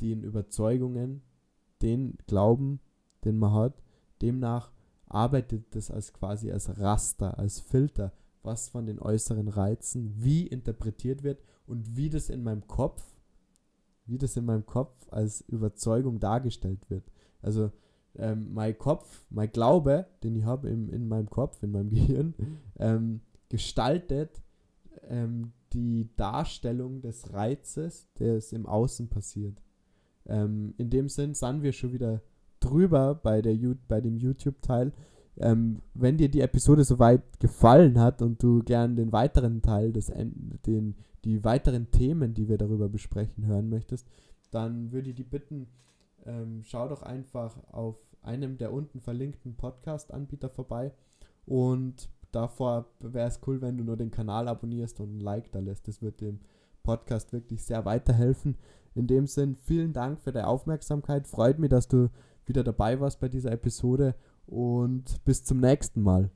den 0.00 0.24
Überzeugungen, 0.24 1.22
den 1.82 2.18
Glauben, 2.26 2.80
den 3.24 3.38
man 3.38 3.52
hat, 3.52 3.80
demnach 4.20 4.72
arbeitet 5.06 5.76
das 5.76 5.92
als 5.92 6.12
quasi 6.12 6.50
als 6.50 6.80
Raster, 6.80 7.38
als 7.38 7.60
Filter, 7.60 8.12
was 8.42 8.68
von 8.68 8.86
den 8.86 8.98
äußeren 8.98 9.46
Reizen 9.46 10.12
wie 10.16 10.48
interpretiert 10.48 11.22
wird 11.22 11.44
und 11.64 11.94
wie 11.96 12.10
das 12.10 12.28
in 12.28 12.42
meinem 12.42 12.66
Kopf, 12.66 13.04
wie 14.04 14.18
das 14.18 14.36
in 14.36 14.46
meinem 14.46 14.66
Kopf 14.66 15.06
als 15.12 15.42
Überzeugung 15.42 16.18
dargestellt 16.18 16.90
wird. 16.90 17.04
Also 17.42 17.70
ähm, 18.16 18.52
mein 18.52 18.76
Kopf, 18.78 19.26
mein 19.30 19.50
Glaube, 19.50 20.06
den 20.22 20.36
ich 20.36 20.44
habe 20.44 20.68
in 20.68 21.08
meinem 21.08 21.28
Kopf, 21.28 21.62
in 21.62 21.72
meinem 21.72 21.90
Gehirn, 21.90 22.34
ähm, 22.78 23.20
gestaltet 23.48 24.42
ähm, 25.08 25.52
die 25.72 26.08
Darstellung 26.16 27.00
des 27.02 27.32
Reizes, 27.32 28.08
der 28.18 28.36
es 28.36 28.52
im 28.52 28.66
Außen 28.66 29.08
passiert. 29.08 29.60
Ähm, 30.26 30.74
in 30.78 30.90
dem 30.90 31.08
Sinn 31.08 31.34
sind 31.34 31.62
wir 31.62 31.72
schon 31.72 31.92
wieder 31.92 32.22
drüber 32.60 33.14
bei, 33.14 33.42
der, 33.42 33.56
bei 33.88 34.00
dem 34.00 34.16
YouTube-Teil. 34.16 34.92
Ähm, 35.38 35.82
wenn 35.94 36.16
dir 36.16 36.30
die 36.30 36.40
Episode 36.40 36.84
soweit 36.84 37.38
gefallen 37.40 38.00
hat 38.00 38.22
und 38.22 38.42
du 38.42 38.62
gern 38.62 38.96
den 38.96 39.12
weiteren 39.12 39.60
Teil, 39.60 39.92
des, 39.92 40.10
den, 40.66 40.94
die 41.24 41.44
weiteren 41.44 41.90
Themen, 41.90 42.32
die 42.32 42.48
wir 42.48 42.56
darüber 42.56 42.88
besprechen, 42.88 43.46
hören 43.46 43.68
möchtest, 43.68 44.06
dann 44.50 44.92
würde 44.92 45.10
ich 45.10 45.16
dich 45.16 45.28
bitten, 45.28 45.66
ähm, 46.26 46.62
schau 46.64 46.88
doch 46.88 47.02
einfach 47.02 47.56
auf 47.72 47.96
einem 48.22 48.58
der 48.58 48.72
unten 48.72 49.00
verlinkten 49.00 49.56
Podcast-Anbieter 49.56 50.50
vorbei 50.50 50.92
und 51.46 52.10
davor 52.32 52.86
wäre 53.00 53.28
es 53.28 53.40
cool, 53.46 53.60
wenn 53.62 53.78
du 53.78 53.84
nur 53.84 53.96
den 53.96 54.10
Kanal 54.10 54.48
abonnierst 54.48 55.00
und 55.00 55.16
ein 55.16 55.20
Like 55.20 55.52
da 55.52 55.60
lässt. 55.60 55.88
Das 55.88 56.02
wird 56.02 56.20
dem 56.20 56.40
Podcast 56.82 57.32
wirklich 57.32 57.64
sehr 57.64 57.84
weiterhelfen. 57.84 58.56
In 58.94 59.06
dem 59.06 59.26
Sinn, 59.26 59.56
vielen 59.56 59.92
Dank 59.92 60.20
für 60.20 60.32
deine 60.32 60.46
Aufmerksamkeit. 60.46 61.26
Freut 61.26 61.58
mich, 61.58 61.70
dass 61.70 61.88
du 61.88 62.10
wieder 62.46 62.64
dabei 62.64 63.00
warst 63.00 63.20
bei 63.20 63.28
dieser 63.28 63.52
Episode 63.52 64.14
und 64.46 65.24
bis 65.24 65.44
zum 65.44 65.58
nächsten 65.58 66.02
Mal. 66.02 66.30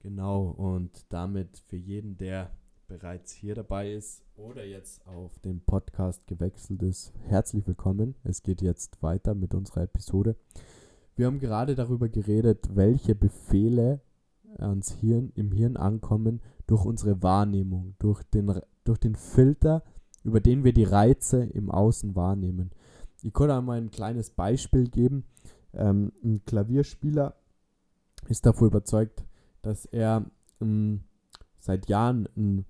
Genau, 0.00 0.46
und 0.50 1.04
damit 1.08 1.58
für 1.66 1.76
jeden, 1.76 2.16
der 2.16 2.50
bereits 2.88 3.32
hier 3.32 3.54
dabei 3.54 3.92
ist 3.92 4.22
oder 4.34 4.64
jetzt 4.64 5.06
auf 5.06 5.38
den 5.40 5.60
Podcast 5.60 6.26
gewechselt 6.26 6.82
ist, 6.82 7.12
herzlich 7.26 7.66
willkommen. 7.66 8.14
Es 8.24 8.42
geht 8.42 8.62
jetzt 8.62 9.02
weiter 9.02 9.34
mit 9.34 9.52
unserer 9.54 9.82
Episode. 9.82 10.36
Wir 11.14 11.26
haben 11.26 11.38
gerade 11.38 11.74
darüber 11.74 12.08
geredet, 12.08 12.74
welche 12.74 13.14
Befehle 13.14 14.00
ans 14.56 14.90
Hirn, 14.90 15.32
im 15.34 15.52
Hirn 15.52 15.76
ankommen 15.76 16.40
durch 16.66 16.86
unsere 16.86 17.22
Wahrnehmung, 17.22 17.94
durch 17.98 18.22
den, 18.22 18.58
durch 18.84 18.98
den 18.98 19.16
Filter, 19.16 19.84
über 20.24 20.40
den 20.40 20.64
wir 20.64 20.72
die 20.72 20.84
Reize 20.84 21.44
im 21.44 21.70
Außen 21.70 22.16
wahrnehmen. 22.16 22.70
Ich 23.22 23.34
kann 23.34 23.50
einmal 23.50 23.76
ein 23.76 23.90
kleines 23.90 24.30
Beispiel 24.30 24.88
geben. 24.88 25.24
Ähm, 25.74 26.10
ein 26.24 26.42
Klavierspieler 26.46 27.36
ist 28.28 28.46
davor 28.46 28.68
überzeugt, 28.68 29.26
dass 29.60 29.84
er 29.84 30.24
ähm, 30.62 31.04
seit 31.58 31.90
Jahren 31.90 32.26
ein 32.34 32.64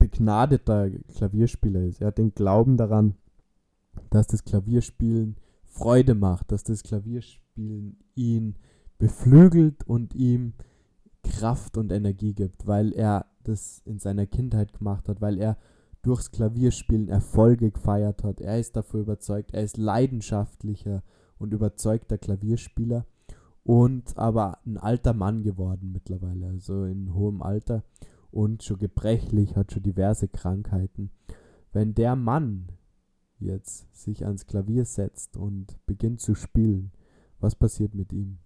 begnadeter 0.00 0.90
Klavierspieler 1.14 1.82
ist. 1.82 2.00
Er 2.00 2.08
hat 2.08 2.18
den 2.18 2.34
Glauben 2.34 2.76
daran, 2.76 3.14
dass 4.10 4.26
das 4.26 4.42
Klavierspielen 4.42 5.36
Freude 5.64 6.16
macht, 6.16 6.50
dass 6.50 6.64
das 6.64 6.82
Klavierspielen 6.82 7.98
ihn 8.16 8.56
beflügelt 8.98 9.86
und 9.86 10.14
ihm 10.14 10.54
Kraft 11.22 11.76
und 11.76 11.92
Energie 11.92 12.34
gibt, 12.34 12.66
weil 12.66 12.92
er 12.92 13.26
das 13.44 13.82
in 13.84 13.98
seiner 13.98 14.26
Kindheit 14.26 14.72
gemacht 14.72 15.08
hat, 15.08 15.20
weil 15.20 15.38
er 15.38 15.56
durchs 16.02 16.30
Klavierspielen 16.30 17.08
Erfolge 17.08 17.70
gefeiert 17.70 18.24
hat. 18.24 18.40
Er 18.40 18.58
ist 18.58 18.74
dafür 18.74 19.00
überzeugt, 19.00 19.52
er 19.52 19.62
ist 19.62 19.76
leidenschaftlicher 19.76 21.02
und 21.38 21.52
überzeugter 21.52 22.18
Klavierspieler 22.18 23.06
und 23.62 24.16
aber 24.16 24.58
ein 24.64 24.78
alter 24.78 25.12
Mann 25.12 25.42
geworden 25.42 25.92
mittlerweile, 25.92 26.48
also 26.48 26.84
in 26.84 27.14
hohem 27.14 27.42
Alter 27.42 27.84
und 28.30 28.62
schon 28.62 28.78
gebrechlich, 28.78 29.56
hat 29.56 29.72
schon 29.72 29.82
diverse 29.82 30.28
Krankheiten. 30.28 31.10
Wenn 31.72 31.94
der 31.94 32.16
Mann 32.16 32.68
jetzt 33.38 33.94
sich 33.94 34.24
ans 34.24 34.46
Klavier 34.46 34.84
setzt 34.84 35.36
und 35.36 35.78
beginnt 35.86 36.20
zu 36.20 36.34
spielen, 36.34 36.92
was 37.38 37.54
passiert 37.54 37.94
mit 37.94 38.12
ihm? 38.12 38.38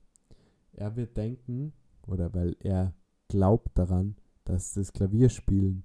Er 0.73 0.97
wird 0.97 1.17
denken, 1.17 1.73
oder 2.07 2.33
weil 2.35 2.57
er 2.61 2.95
glaubt 3.29 3.76
daran, 3.79 4.17
dass 4.45 4.75
das 4.75 4.93
Klavierspielen 4.93 5.85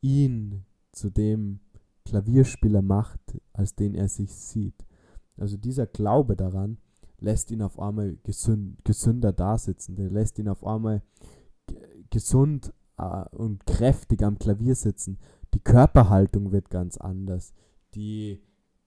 ihn 0.00 0.64
zu 0.92 1.10
dem 1.10 1.60
Klavierspieler 2.04 2.82
macht, 2.82 3.20
als 3.52 3.74
den 3.74 3.94
er 3.94 4.08
sich 4.08 4.32
sieht. 4.34 4.86
Also 5.36 5.56
dieser 5.56 5.86
Glaube 5.86 6.36
daran 6.36 6.78
lässt 7.18 7.50
ihn 7.50 7.62
auf 7.62 7.78
einmal 7.78 8.16
gesünd, 8.22 8.84
gesünder 8.84 9.32
dasitzen, 9.32 9.96
der 9.96 10.10
lässt 10.10 10.38
ihn 10.38 10.48
auf 10.48 10.64
einmal 10.64 11.02
gesund 12.10 12.72
und 12.96 13.66
kräftig 13.66 14.22
am 14.22 14.38
Klavier 14.38 14.74
sitzen. 14.74 15.18
Die 15.54 15.60
Körperhaltung 15.60 16.52
wird 16.52 16.70
ganz 16.70 16.96
anders. 16.96 17.52
Die, 17.94 18.42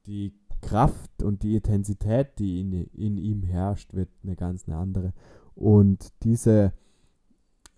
die 0.05 0.33
Kraft 0.61 1.23
und 1.23 1.43
die 1.43 1.55
Intensität, 1.55 2.39
die 2.39 2.61
in, 2.61 2.73
in 2.73 3.17
ihm 3.17 3.43
herrscht, 3.43 3.93
wird 3.93 4.09
eine 4.23 4.35
ganz 4.35 4.67
eine 4.67 4.77
andere. 4.77 5.13
Und 5.55 6.13
diese 6.23 6.73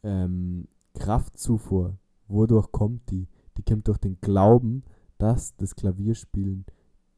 ähm, 0.04 0.68
Kraftzufuhr, 0.94 1.98
wodurch 2.28 2.72
kommt 2.72 3.10
die? 3.12 3.28
Die 3.58 3.64
kommt 3.64 3.88
durch 3.88 3.98
den 3.98 4.20
Glauben, 4.22 4.84
dass 5.18 5.56
das 5.58 5.76
Klavierspielen 5.76 6.66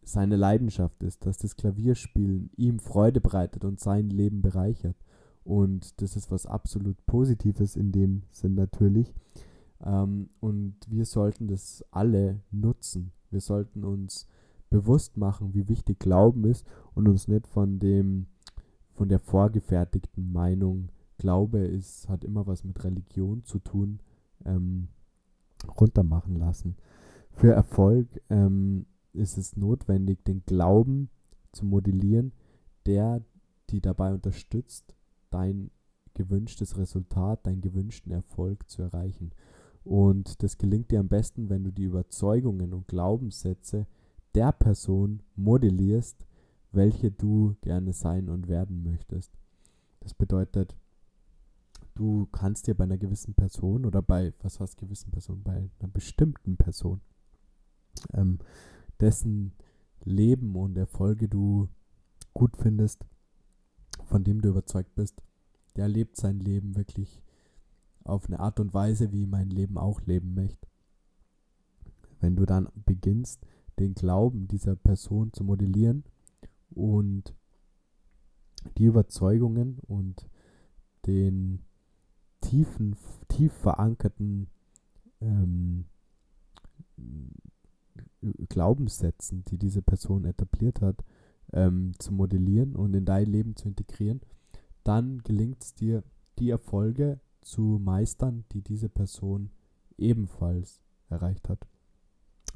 seine 0.03 0.35
Leidenschaft 0.35 1.01
ist, 1.03 1.25
dass 1.25 1.37
das 1.37 1.55
Klavierspielen 1.55 2.49
ihm 2.57 2.79
Freude 2.79 3.21
bereitet 3.21 3.63
und 3.63 3.79
sein 3.79 4.09
Leben 4.09 4.41
bereichert. 4.41 4.97
Und 5.43 6.01
das 6.01 6.15
ist 6.15 6.31
was 6.31 6.45
absolut 6.45 7.05
Positives 7.05 7.75
in 7.75 7.91
dem 7.91 8.23
Sinn 8.31 8.55
natürlich. 8.55 9.13
Ähm, 9.83 10.29
und 10.39 10.75
wir 10.87 11.05
sollten 11.05 11.47
das 11.47 11.83
alle 11.91 12.41
nutzen. 12.51 13.11
Wir 13.29 13.41
sollten 13.41 13.83
uns 13.83 14.27
bewusst 14.69 15.17
machen, 15.17 15.53
wie 15.53 15.67
wichtig 15.67 15.99
Glauben 15.99 16.45
ist 16.45 16.65
und 16.93 17.07
uns 17.07 17.27
nicht 17.27 17.47
von 17.47 17.79
dem 17.79 18.27
von 18.93 19.09
der 19.09 19.19
vorgefertigten 19.19 20.31
Meinung, 20.31 20.89
Glaube 21.17 21.59
ist, 21.59 22.09
hat 22.09 22.23
immer 22.23 22.47
was 22.47 22.63
mit 22.63 22.83
Religion 22.83 23.43
zu 23.43 23.59
tun, 23.59 23.99
ähm, 24.45 24.87
runtermachen 25.79 26.35
lassen. 26.35 26.75
Für 27.31 27.53
Erfolg 27.53 28.07
ähm, 28.29 28.85
ist 29.13 29.37
es 29.37 29.55
notwendig, 29.55 30.23
den 30.25 30.43
Glauben 30.45 31.09
zu 31.51 31.65
modellieren, 31.65 32.33
der 32.85 33.21
die 33.69 33.81
dabei 33.81 34.13
unterstützt, 34.13 34.93
dein 35.33 35.71
gewünschtes 36.13 36.77
Resultat, 36.77 37.45
deinen 37.45 37.61
gewünschten 37.61 38.11
Erfolg 38.11 38.69
zu 38.69 38.81
erreichen. 38.81 39.31
Und 39.83 40.41
das 40.43 40.57
gelingt 40.57 40.91
dir 40.91 40.99
am 40.99 41.09
besten, 41.09 41.49
wenn 41.49 41.63
du 41.63 41.71
die 41.71 41.83
Überzeugungen 41.83 42.73
und 42.73 42.87
Glaubenssätze 42.87 43.87
der 44.35 44.51
Person 44.51 45.21
modellierst, 45.35 46.25
welche 46.71 47.11
du 47.11 47.55
gerne 47.61 47.93
sein 47.93 48.29
und 48.29 48.47
werden 48.47 48.83
möchtest. 48.83 49.31
Das 49.99 50.13
bedeutet, 50.13 50.75
du 51.95 52.27
kannst 52.31 52.67
dir 52.67 52.75
bei 52.75 52.85
einer 52.85 52.97
gewissen 52.97 53.33
Person 53.33 53.85
oder 53.85 54.01
bei, 54.01 54.33
was 54.41 54.59
heißt 54.59 54.77
gewissen 54.77 55.11
Person, 55.11 55.43
bei 55.43 55.69
einer 55.79 55.91
bestimmten 55.91 56.57
Person, 56.57 57.01
ähm, 58.13 58.39
dessen 58.99 59.53
Leben 60.03 60.55
und 60.55 60.77
Erfolge 60.77 61.29
du 61.29 61.69
gut 62.33 62.57
findest, 62.57 63.05
von 64.05 64.23
dem 64.23 64.41
du 64.41 64.49
überzeugt 64.49 64.95
bist, 64.95 65.21
der 65.75 65.87
lebt 65.87 66.17
sein 66.17 66.39
Leben 66.39 66.75
wirklich 66.75 67.21
auf 68.03 68.27
eine 68.27 68.39
Art 68.39 68.59
und 68.59 68.73
Weise, 68.73 69.11
wie 69.11 69.25
mein 69.25 69.49
Leben 69.49 69.77
auch 69.77 70.01
leben 70.01 70.33
möchte. 70.33 70.67
Wenn 72.19 72.35
du 72.35 72.45
dann 72.45 72.69
beginnst, 72.85 73.45
den 73.79 73.93
Glauben 73.95 74.47
dieser 74.47 74.75
Person 74.75 75.33
zu 75.33 75.43
modellieren 75.43 76.03
und 76.71 77.33
die 78.77 78.85
Überzeugungen 78.85 79.79
und 79.87 80.27
den 81.05 81.59
tiefen, 82.41 82.95
tief 83.27 83.53
verankerten 83.53 84.47
ähm, 85.21 85.85
Glaubenssätzen, 88.49 89.43
die 89.45 89.57
diese 89.57 89.81
Person 89.81 90.25
etabliert 90.25 90.81
hat, 90.81 91.03
ähm, 91.53 91.93
zu 91.99 92.13
modellieren 92.13 92.75
und 92.75 92.93
in 92.93 93.05
dein 93.05 93.27
Leben 93.27 93.55
zu 93.55 93.67
integrieren, 93.67 94.21
dann 94.83 95.19
gelingt 95.23 95.63
es 95.63 95.73
dir, 95.73 96.03
die 96.39 96.49
Erfolge 96.49 97.19
zu 97.41 97.79
meistern, 97.83 98.45
die 98.51 98.61
diese 98.61 98.89
Person 98.89 99.51
ebenfalls 99.97 100.81
erreicht 101.09 101.49
hat. 101.49 101.67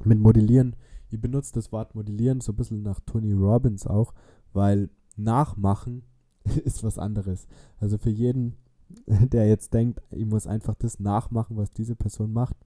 Mit 0.04 0.18
Modellieren, 0.18 0.76
ich 1.10 1.20
benutze 1.20 1.54
das 1.54 1.72
Wort 1.72 1.94
Modellieren 1.94 2.40
so 2.40 2.52
ein 2.52 2.56
bisschen 2.56 2.82
nach 2.82 3.00
Tony 3.00 3.32
Robbins 3.32 3.86
auch, 3.86 4.14
weil 4.52 4.90
Nachmachen 5.16 6.02
ist 6.64 6.82
was 6.82 6.98
anderes. 6.98 7.46
Also 7.78 7.98
für 7.98 8.10
jeden, 8.10 8.56
der 9.06 9.48
jetzt 9.48 9.74
denkt, 9.74 10.02
ich 10.10 10.26
muss 10.26 10.46
einfach 10.46 10.74
das 10.74 11.00
nachmachen, 11.00 11.56
was 11.56 11.72
diese 11.72 11.96
Person 11.96 12.32
macht, 12.32 12.56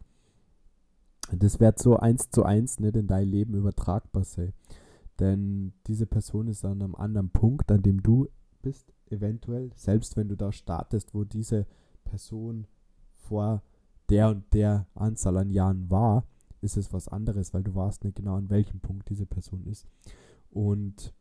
das 1.30 1.60
wird 1.60 1.78
so 1.78 1.96
eins 1.96 2.30
zu 2.30 2.44
eins 2.44 2.80
nicht 2.80 2.96
in 2.96 3.06
dein 3.06 3.28
Leben 3.28 3.54
übertragbar 3.54 4.24
sein. 4.24 4.52
Denn 5.22 5.72
diese 5.86 6.06
Person 6.06 6.48
ist 6.48 6.64
an 6.64 6.82
einem 6.82 6.96
anderen 6.96 7.30
Punkt, 7.30 7.70
an 7.70 7.80
dem 7.80 8.02
du 8.02 8.26
bist, 8.60 8.92
eventuell, 9.08 9.70
selbst 9.76 10.16
wenn 10.16 10.26
du 10.26 10.36
da 10.36 10.50
startest, 10.50 11.14
wo 11.14 11.22
diese 11.22 11.64
Person 12.02 12.66
vor 13.14 13.62
der 14.08 14.30
und 14.30 14.52
der 14.52 14.88
Anzahl 14.96 15.36
an 15.36 15.50
Jahren 15.50 15.88
war, 15.92 16.26
ist 16.60 16.76
es 16.76 16.92
was 16.92 17.06
anderes, 17.06 17.54
weil 17.54 17.62
du 17.62 17.76
warst 17.76 18.02
nicht 18.02 18.16
genau 18.16 18.34
an 18.34 18.50
welchem 18.50 18.80
Punkt 18.80 19.10
diese 19.10 19.24
Person 19.24 19.64
ist. 19.66 19.86
Und 20.50 21.14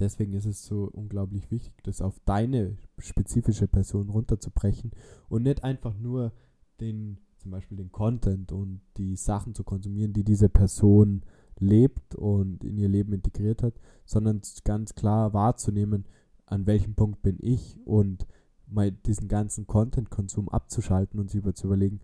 deswegen 0.00 0.32
ist 0.32 0.46
es 0.46 0.64
so 0.64 0.90
unglaublich 0.90 1.48
wichtig, 1.52 1.80
das 1.84 2.02
auf 2.02 2.18
deine 2.24 2.76
spezifische 2.98 3.68
Person 3.68 4.10
runterzubrechen 4.10 4.90
und 5.28 5.44
nicht 5.44 5.62
einfach 5.62 5.96
nur 5.96 6.32
den, 6.80 7.18
zum 7.38 7.52
Beispiel 7.52 7.76
den 7.76 7.92
Content 7.92 8.50
und 8.50 8.80
die 8.96 9.14
Sachen 9.14 9.54
zu 9.54 9.62
konsumieren, 9.62 10.12
die 10.12 10.24
diese 10.24 10.48
Person 10.48 11.22
lebt 11.60 12.14
und 12.14 12.64
in 12.64 12.78
ihr 12.78 12.88
Leben 12.88 13.12
integriert 13.12 13.62
hat, 13.62 13.74
sondern 14.04 14.40
ganz 14.64 14.94
klar 14.94 15.32
wahrzunehmen, 15.32 16.06
an 16.46 16.66
welchem 16.66 16.94
Punkt 16.94 17.22
bin 17.22 17.36
ich 17.40 17.78
und 17.84 18.26
mal 18.66 18.90
diesen 18.90 19.28
ganzen 19.28 19.66
Content-Konsum 19.66 20.48
abzuschalten 20.48 21.20
und 21.20 21.30
sich 21.30 21.40
über 21.40 21.54
zu 21.54 21.66
überlegen, 21.66 22.00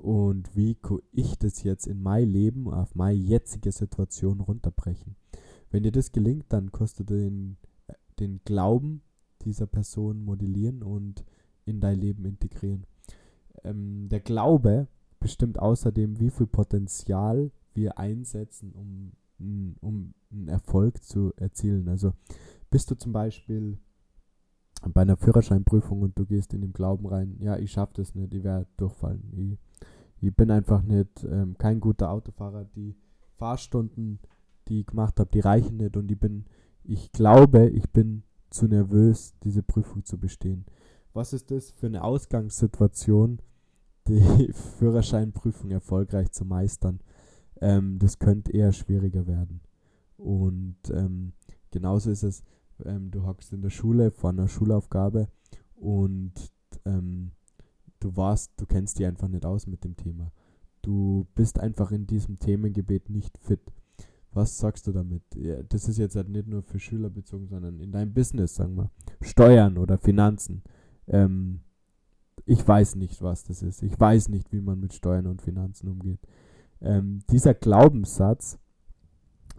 und 0.00 0.56
wie 0.56 0.76
kann 0.76 1.00
ich 1.12 1.38
das 1.38 1.62
jetzt 1.62 1.86
in 1.86 2.02
mein 2.02 2.28
Leben, 2.28 2.68
auf 2.68 2.94
meine 2.94 3.18
jetzige 3.18 3.70
Situation 3.70 4.40
runterbrechen. 4.40 5.14
Wenn 5.70 5.82
dir 5.82 5.92
das 5.92 6.12
gelingt, 6.12 6.46
dann 6.48 6.72
kostet 6.72 7.10
den, 7.10 7.58
den 8.18 8.40
Glauben 8.44 9.02
dieser 9.42 9.66
Person 9.66 10.24
modellieren 10.24 10.82
und 10.82 11.24
in 11.66 11.80
dein 11.80 12.00
Leben 12.00 12.24
integrieren. 12.24 12.86
Ähm, 13.62 14.08
der 14.08 14.20
Glaube 14.20 14.88
bestimmt 15.20 15.58
außerdem, 15.58 16.18
wie 16.18 16.30
viel 16.30 16.46
Potenzial 16.46 17.50
wir 17.80 17.98
einsetzen, 17.98 18.72
um, 18.72 19.12
um 19.80 20.14
einen 20.30 20.48
Erfolg 20.48 21.02
zu 21.02 21.32
erzielen. 21.36 21.88
Also 21.88 22.12
bist 22.70 22.90
du 22.90 22.94
zum 22.94 23.12
Beispiel 23.12 23.78
bei 24.88 25.02
einer 25.02 25.16
Führerscheinprüfung 25.16 26.02
und 26.02 26.18
du 26.18 26.24
gehst 26.24 26.54
in 26.54 26.62
den 26.62 26.72
Glauben 26.72 27.06
rein, 27.06 27.36
ja, 27.40 27.56
ich 27.56 27.72
schaffe 27.72 27.94
das 27.96 28.14
nicht, 28.14 28.32
ich 28.32 28.44
werde 28.44 28.66
durchfallen. 28.76 29.32
Ich, 29.36 29.58
ich 30.22 30.34
bin 30.34 30.50
einfach 30.50 30.82
nicht 30.82 31.24
ähm, 31.24 31.56
kein 31.58 31.80
guter 31.80 32.10
Autofahrer. 32.10 32.64
Die 32.76 32.94
Fahrstunden, 33.36 34.20
die 34.68 34.80
ich 34.80 34.86
gemacht 34.86 35.18
habe, 35.18 35.30
die 35.30 35.40
reichen 35.40 35.78
nicht 35.78 35.96
und 35.96 36.10
ich 36.10 36.18
bin, 36.18 36.44
ich 36.84 37.12
glaube, 37.12 37.68
ich 37.68 37.90
bin 37.90 38.22
zu 38.50 38.66
nervös, 38.66 39.34
diese 39.42 39.62
Prüfung 39.62 40.04
zu 40.04 40.18
bestehen. 40.18 40.64
Was 41.12 41.32
ist 41.32 41.50
das 41.50 41.70
für 41.70 41.86
eine 41.86 42.04
Ausgangssituation, 42.04 43.40
die 44.06 44.52
Führerscheinprüfung 44.78 45.70
erfolgreich 45.70 46.30
zu 46.30 46.44
meistern? 46.44 47.00
Ähm, 47.60 47.98
das 47.98 48.18
könnte 48.18 48.52
eher 48.52 48.72
schwieriger 48.72 49.26
werden. 49.26 49.60
Und 50.16 50.78
ähm, 50.92 51.32
genauso 51.70 52.10
ist 52.10 52.22
es, 52.22 52.42
ähm, 52.84 53.10
du 53.10 53.26
hockst 53.26 53.52
in 53.52 53.62
der 53.62 53.70
Schule 53.70 54.10
vor 54.10 54.30
einer 54.30 54.48
Schulaufgabe 54.48 55.28
und 55.74 56.32
ähm, 56.84 57.32
du 58.00 58.16
warst, 58.16 58.52
du 58.56 58.66
kennst 58.66 58.98
dich 58.98 59.06
einfach 59.06 59.28
nicht 59.28 59.44
aus 59.44 59.66
mit 59.66 59.84
dem 59.84 59.96
Thema. 59.96 60.32
Du 60.82 61.26
bist 61.34 61.58
einfach 61.58 61.92
in 61.92 62.06
diesem 62.06 62.38
Themengebiet 62.38 63.10
nicht 63.10 63.36
fit. 63.38 63.60
Was 64.32 64.58
sagst 64.58 64.86
du 64.86 64.92
damit? 64.92 65.22
Ja, 65.34 65.62
das 65.62 65.88
ist 65.88 65.98
jetzt 65.98 66.16
halt 66.16 66.28
nicht 66.28 66.46
nur 66.46 66.62
für 66.62 66.78
Schüler 66.78 67.10
bezogen, 67.10 67.48
sondern 67.48 67.80
in 67.80 67.90
deinem 67.90 68.14
Business, 68.14 68.54
sagen 68.54 68.76
wir. 68.76 68.90
Steuern 69.20 69.76
oder 69.76 69.98
Finanzen. 69.98 70.62
Ähm, 71.08 71.60
ich 72.46 72.66
weiß 72.66 72.94
nicht, 72.96 73.20
was 73.22 73.44
das 73.44 73.62
ist. 73.62 73.82
Ich 73.82 73.98
weiß 73.98 74.28
nicht, 74.28 74.52
wie 74.52 74.60
man 74.60 74.80
mit 74.80 74.94
Steuern 74.94 75.26
und 75.26 75.42
Finanzen 75.42 75.88
umgeht. 75.88 76.20
Ähm, 76.82 77.20
dieser 77.30 77.54
Glaubenssatz 77.54 78.58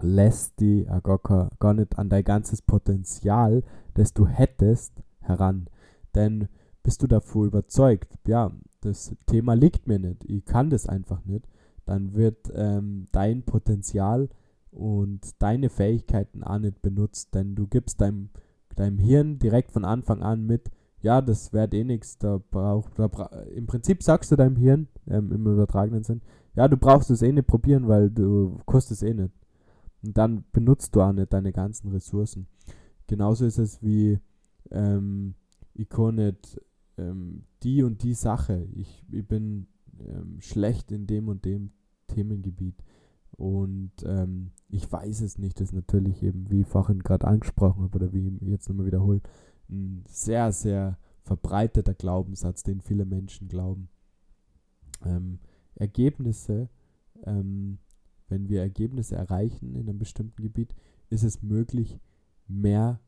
lässt 0.02 0.60
die 0.60 0.86
äh, 0.86 1.02
gar, 1.02 1.74
nicht 1.74 1.98
an 1.98 2.10
dein 2.10 2.24
ganzes 2.24 2.62
Potenzial, 2.62 3.64
das 3.94 4.14
du 4.14 4.28
hättest, 4.28 4.94
heran. 5.20 5.68
Denn 6.16 6.48
bist 6.84 7.04
du 7.04 7.08
davor 7.08 7.46
überzeugt, 7.46 8.18
ja, 8.28 8.52
das 8.82 9.16
Thema 9.28 9.54
liegt 9.54 9.88
mir 9.88 10.00
nicht, 10.00 10.26
ich 10.26 10.46
kann 10.46 10.70
das 10.70 10.88
einfach 10.88 11.24
nicht, 11.26 11.48
dann 11.86 12.14
wird 12.16 12.52
ähm, 12.56 13.06
dein 13.12 13.44
Potenzial 13.44 14.30
und 14.72 15.42
deine 15.42 15.70
Fähigkeiten 15.70 16.44
auch 16.44 16.60
nicht 16.60 16.82
benutzt, 16.82 17.34
denn 17.36 17.56
du 17.56 17.68
gibst 17.68 18.02
deinem, 18.02 18.30
deinem 18.76 18.98
Hirn 18.98 19.38
direkt 19.38 19.72
von 19.72 19.86
Anfang 19.86 20.24
an 20.24 20.46
mit, 20.46 20.72
ja, 21.02 21.22
das 21.22 21.54
wird 21.54 21.74
eh 21.74 21.84
nichts, 21.84 22.18
da 22.18 22.40
braucht, 22.50 22.96
bra 22.96 23.26
im 23.56 23.68
Prinzip 23.68 24.02
sagst 24.02 24.32
du 24.32 24.36
deinem 24.36 24.56
Hirn, 24.56 24.88
ähm, 25.08 25.32
im 25.32 25.46
übertragenen 25.46 26.04
Sinn, 26.04 26.22
ja, 26.56 26.68
du 26.68 26.78
brauchst 26.78 27.10
es 27.10 27.22
eh 27.22 27.32
nicht 27.32 27.48
probieren, 27.48 27.88
weil 27.88 28.10
du 28.10 28.60
kostest 28.66 29.04
eh 29.04 29.14
nicht. 29.14 29.34
Und 30.04 30.18
dann 30.18 30.44
benutzt 30.52 30.96
du 30.96 31.02
auch 31.02 31.14
nicht 31.14 31.32
deine 31.32 31.52
ganzen 31.52 31.92
Ressourcen. 31.92 32.48
Genauso 33.08 33.46
ist 33.46 33.58
es 33.58 33.82
wie, 33.84 34.20
ähm, 34.72 35.36
ich 35.74 35.90
kann 35.90 36.16
nicht 36.16 36.60
ähm, 36.98 37.44
die 37.64 37.84
und 37.84 38.04
die 38.04 38.14
Sache, 38.14 38.68
ich, 38.74 39.06
ich 39.12 39.28
bin 39.28 39.68
ähm, 40.00 40.38
schlecht 40.40 40.92
in 40.92 41.08
dem 41.08 41.28
und 41.28 41.46
dem 41.46 41.72
Themengebiet 42.08 42.84
und 43.32 43.92
ähm, 44.06 44.52
ich 44.70 44.92
weiß 44.92 45.22
es 45.22 45.38
nicht, 45.38 45.60
das 45.60 45.70
ist 45.70 45.74
natürlich 45.74 46.22
eben, 46.24 46.50
wie 46.50 46.62
ich 46.62 46.68
vorhin 46.68 47.00
gerade 47.00 47.28
angesprochen 47.28 47.84
habe 47.84 47.96
oder 47.96 48.14
wie 48.14 48.28
ich 48.28 48.42
jetzt 48.48 48.70
nochmal 48.70 48.86
wiederhole, 48.86 49.22
ein 49.70 50.04
sehr, 50.08 50.52
sehr 50.52 50.98
verbreiteter 51.24 51.94
Glaubenssatz, 51.94 52.64
den 52.64 52.82
viele 52.82 53.06
Menschen 53.06 53.48
glauben. 53.48 53.90
Ähm, 55.06 55.40
Ergebnisse, 55.76 56.70
ähm, 57.24 57.80
wenn 58.28 58.50
wir 58.50 58.62
Ergebnisse 58.62 59.16
erreichen 59.16 59.76
in 59.76 59.90
einem 59.90 60.00
bestimmten 60.00 60.42
Gebiet, 60.42 60.76
ist 61.10 61.24
es 61.24 61.42
möglich, 61.42 62.00
mehr 62.48 63.00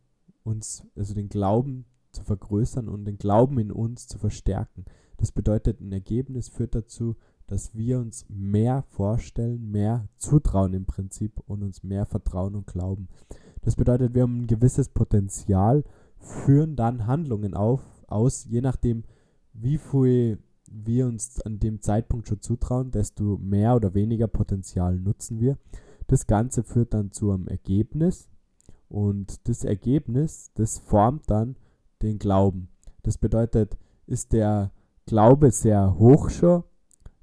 uns, 0.43 0.83
also 0.95 1.13
den 1.13 1.29
Glauben 1.29 1.85
zu 2.11 2.23
vergrößern 2.23 2.89
und 2.89 3.05
den 3.05 3.17
Glauben 3.17 3.59
in 3.59 3.71
uns 3.71 4.07
zu 4.07 4.17
verstärken. 4.17 4.85
Das 5.17 5.31
bedeutet, 5.31 5.79
ein 5.79 5.91
Ergebnis 5.91 6.49
führt 6.49 6.75
dazu, 6.75 7.15
dass 7.47 7.75
wir 7.75 7.99
uns 7.99 8.25
mehr 8.29 8.83
vorstellen, 8.83 9.71
mehr 9.71 10.07
zutrauen 10.17 10.73
im 10.73 10.85
Prinzip 10.85 11.39
und 11.45 11.63
uns 11.63 11.83
mehr 11.83 12.05
vertrauen 12.05 12.55
und 12.55 12.67
glauben. 12.67 13.07
Das 13.61 13.75
bedeutet, 13.75 14.13
wir 14.13 14.23
haben 14.23 14.41
ein 14.41 14.47
gewisses 14.47 14.89
Potenzial, 14.89 15.83
führen 16.17 16.75
dann 16.75 17.07
Handlungen 17.07 17.53
auf, 17.53 17.81
aus, 18.07 18.45
je 18.45 18.61
nachdem, 18.61 19.03
wie 19.53 19.77
viel 19.77 20.39
wir 20.73 21.05
uns 21.07 21.39
an 21.41 21.59
dem 21.59 21.81
Zeitpunkt 21.81 22.27
schon 22.27 22.41
zutrauen, 22.41 22.91
desto 22.91 23.37
mehr 23.37 23.75
oder 23.75 23.93
weniger 23.93 24.27
Potenzial 24.27 24.97
nutzen 24.97 25.39
wir. 25.39 25.57
Das 26.07 26.27
Ganze 26.27 26.63
führt 26.63 26.93
dann 26.93 27.11
zu 27.11 27.31
einem 27.31 27.47
Ergebnis 27.47 28.29
und 28.89 29.47
das 29.47 29.63
Ergebnis, 29.63 30.51
das 30.55 30.79
formt 30.79 31.29
dann 31.29 31.55
den 32.01 32.19
Glauben. 32.19 32.69
Das 33.03 33.17
bedeutet, 33.17 33.77
ist 34.05 34.33
der 34.33 34.71
Glaube 35.05 35.51
sehr 35.51 35.97
hoch 35.97 36.29
schon 36.29 36.63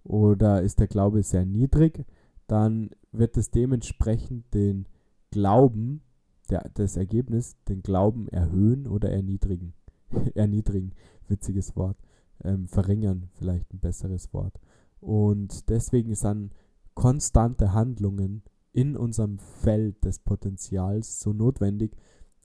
oder 0.04 0.62
ist 0.62 0.80
der 0.80 0.88
Glaube 0.88 1.22
sehr 1.22 1.44
niedrig, 1.44 2.04
dann 2.46 2.90
wird 3.12 3.36
es 3.36 3.50
dementsprechend 3.50 4.52
den 4.54 4.86
Glauben, 5.30 6.02
der, 6.48 6.68
das 6.74 6.96
Ergebnis, 6.96 7.56
den 7.68 7.82
Glauben 7.82 8.28
erhöhen 8.28 8.86
oder 8.86 9.10
erniedrigen. 9.10 9.74
erniedrigen, 10.34 10.92
witziges 11.28 11.76
Wort. 11.76 11.96
Ähm, 12.42 12.68
verringern, 12.68 13.28
vielleicht 13.34 13.72
ein 13.72 13.80
besseres 13.80 14.32
Wort. 14.32 14.58
Und 15.00 15.68
deswegen 15.68 16.14
sind 16.14 16.54
konstante 16.94 17.72
Handlungen 17.72 18.42
in 18.72 18.96
unserem 18.96 19.38
Feld 19.38 20.04
des 20.04 20.20
Potenzials 20.20 21.20
so 21.20 21.32
notwendig, 21.32 21.96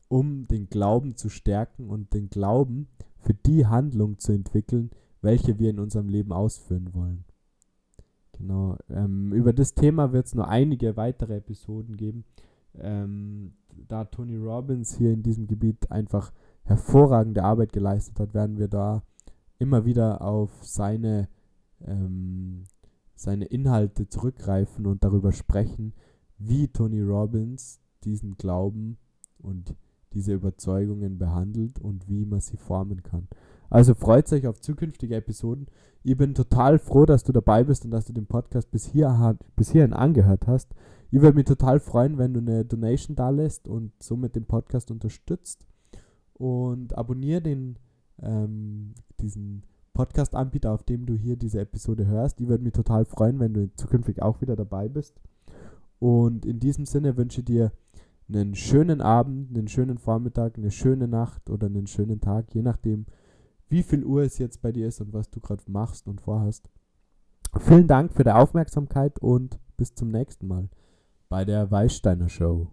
um 0.07 0.47
den 0.47 0.69
Glauben 0.69 1.15
zu 1.15 1.29
stärken 1.29 1.89
und 1.89 2.13
den 2.13 2.29
Glauben 2.29 2.87
für 3.19 3.33
die 3.33 3.65
Handlung 3.65 4.19
zu 4.19 4.31
entwickeln, 4.31 4.91
welche 5.21 5.59
wir 5.59 5.69
in 5.69 5.79
unserem 5.79 6.09
Leben 6.09 6.31
ausführen 6.31 6.93
wollen. 6.93 7.25
Genau, 8.33 8.77
ähm, 8.89 9.31
über 9.33 9.53
das 9.53 9.73
Thema 9.73 10.11
wird 10.11 10.27
es 10.27 10.35
nur 10.35 10.47
einige 10.47 10.97
weitere 10.97 11.37
Episoden 11.37 11.95
geben, 11.95 12.25
ähm, 12.77 13.53
da 13.87 14.05
Tony 14.05 14.35
Robbins 14.35 14.95
hier 14.97 15.11
in 15.11 15.23
diesem 15.23 15.47
Gebiet 15.47 15.91
einfach 15.91 16.31
hervorragende 16.63 17.43
Arbeit 17.43 17.71
geleistet 17.73 18.19
hat, 18.19 18.33
werden 18.33 18.57
wir 18.57 18.67
da 18.67 19.03
immer 19.59 19.85
wieder 19.85 20.21
auf 20.21 20.51
seine, 20.61 21.27
ähm, 21.85 22.63
seine 23.15 23.45
Inhalte 23.45 24.07
zurückgreifen 24.07 24.85
und 24.85 25.03
darüber 25.03 25.31
sprechen, 25.31 25.93
wie 26.37 26.67
Tony 26.67 27.01
Robbins 27.01 27.79
diesen 28.03 28.37
Glauben 28.37 28.97
und 29.39 29.75
diese 30.13 30.33
Überzeugungen 30.33 31.17
behandelt 31.17 31.79
und 31.79 32.07
wie 32.09 32.25
man 32.25 32.39
sie 32.39 32.57
formen 32.57 33.03
kann. 33.03 33.27
Also 33.69 33.93
freut 33.93 34.31
euch 34.31 34.47
auf 34.47 34.61
zukünftige 34.61 35.15
Episoden. 35.15 35.67
Ich 36.03 36.17
bin 36.17 36.33
total 36.33 36.79
froh, 36.79 37.05
dass 37.05 37.23
du 37.23 37.31
dabei 37.31 37.63
bist 37.63 37.83
und 37.83 37.91
dass 37.91 38.05
du 38.05 38.13
den 38.13 38.27
Podcast 38.27 38.71
bis, 38.71 38.85
hier, 38.85 39.37
bis 39.55 39.71
hierhin 39.71 39.93
angehört 39.93 40.47
hast. 40.47 40.73
Ich 41.11 41.21
würde 41.21 41.35
mich 41.35 41.45
total 41.45 41.79
freuen, 41.79 42.17
wenn 42.17 42.33
du 42.33 42.39
eine 42.39 42.63
Donation 42.63 43.15
da 43.15 43.29
lässt 43.29 43.67
und 43.67 43.91
somit 44.01 44.35
den 44.35 44.45
Podcast 44.45 44.91
unterstützt. 44.91 45.65
Und 46.33 46.97
abonniere 46.97 47.41
den, 47.41 47.77
ähm, 48.21 48.93
diesen 49.19 49.63
Podcast-Anbieter, 49.93 50.71
auf 50.71 50.83
dem 50.83 51.05
du 51.05 51.15
hier 51.15 51.37
diese 51.37 51.61
Episode 51.61 52.05
hörst. 52.05 52.39
Ich 52.41 52.47
würde 52.47 52.63
mich 52.63 52.73
total 52.73 53.05
freuen, 53.05 53.39
wenn 53.39 53.53
du 53.53 53.73
zukünftig 53.75 54.21
auch 54.21 54.41
wieder 54.41 54.55
dabei 54.55 54.89
bist. 54.89 55.19
Und 55.99 56.45
in 56.45 56.59
diesem 56.59 56.85
Sinne 56.85 57.17
wünsche 57.17 57.39
ich 57.39 57.45
dir 57.45 57.71
einen 58.27 58.55
schönen 58.55 59.01
Abend, 59.01 59.55
einen 59.55 59.67
schönen 59.67 59.97
Vormittag, 59.97 60.57
eine 60.57 60.71
schöne 60.71 61.07
Nacht 61.07 61.49
oder 61.49 61.67
einen 61.67 61.87
schönen 61.87 62.19
Tag, 62.21 62.53
je 62.53 62.61
nachdem, 62.61 63.05
wie 63.69 63.83
viel 63.83 64.03
Uhr 64.03 64.23
es 64.23 64.37
jetzt 64.37 64.61
bei 64.61 64.71
dir 64.71 64.87
ist 64.87 65.01
und 65.01 65.13
was 65.13 65.29
du 65.29 65.39
gerade 65.39 65.63
machst 65.67 66.07
und 66.07 66.21
vorhast. 66.21 66.69
Vielen 67.59 67.87
Dank 67.87 68.13
für 68.13 68.23
die 68.23 68.31
Aufmerksamkeit 68.31 69.19
und 69.19 69.59
bis 69.77 69.95
zum 69.95 70.09
nächsten 70.09 70.47
Mal 70.47 70.69
bei 71.29 71.45
der 71.45 71.71
Weißsteiner 71.71 72.29
Show. 72.29 72.67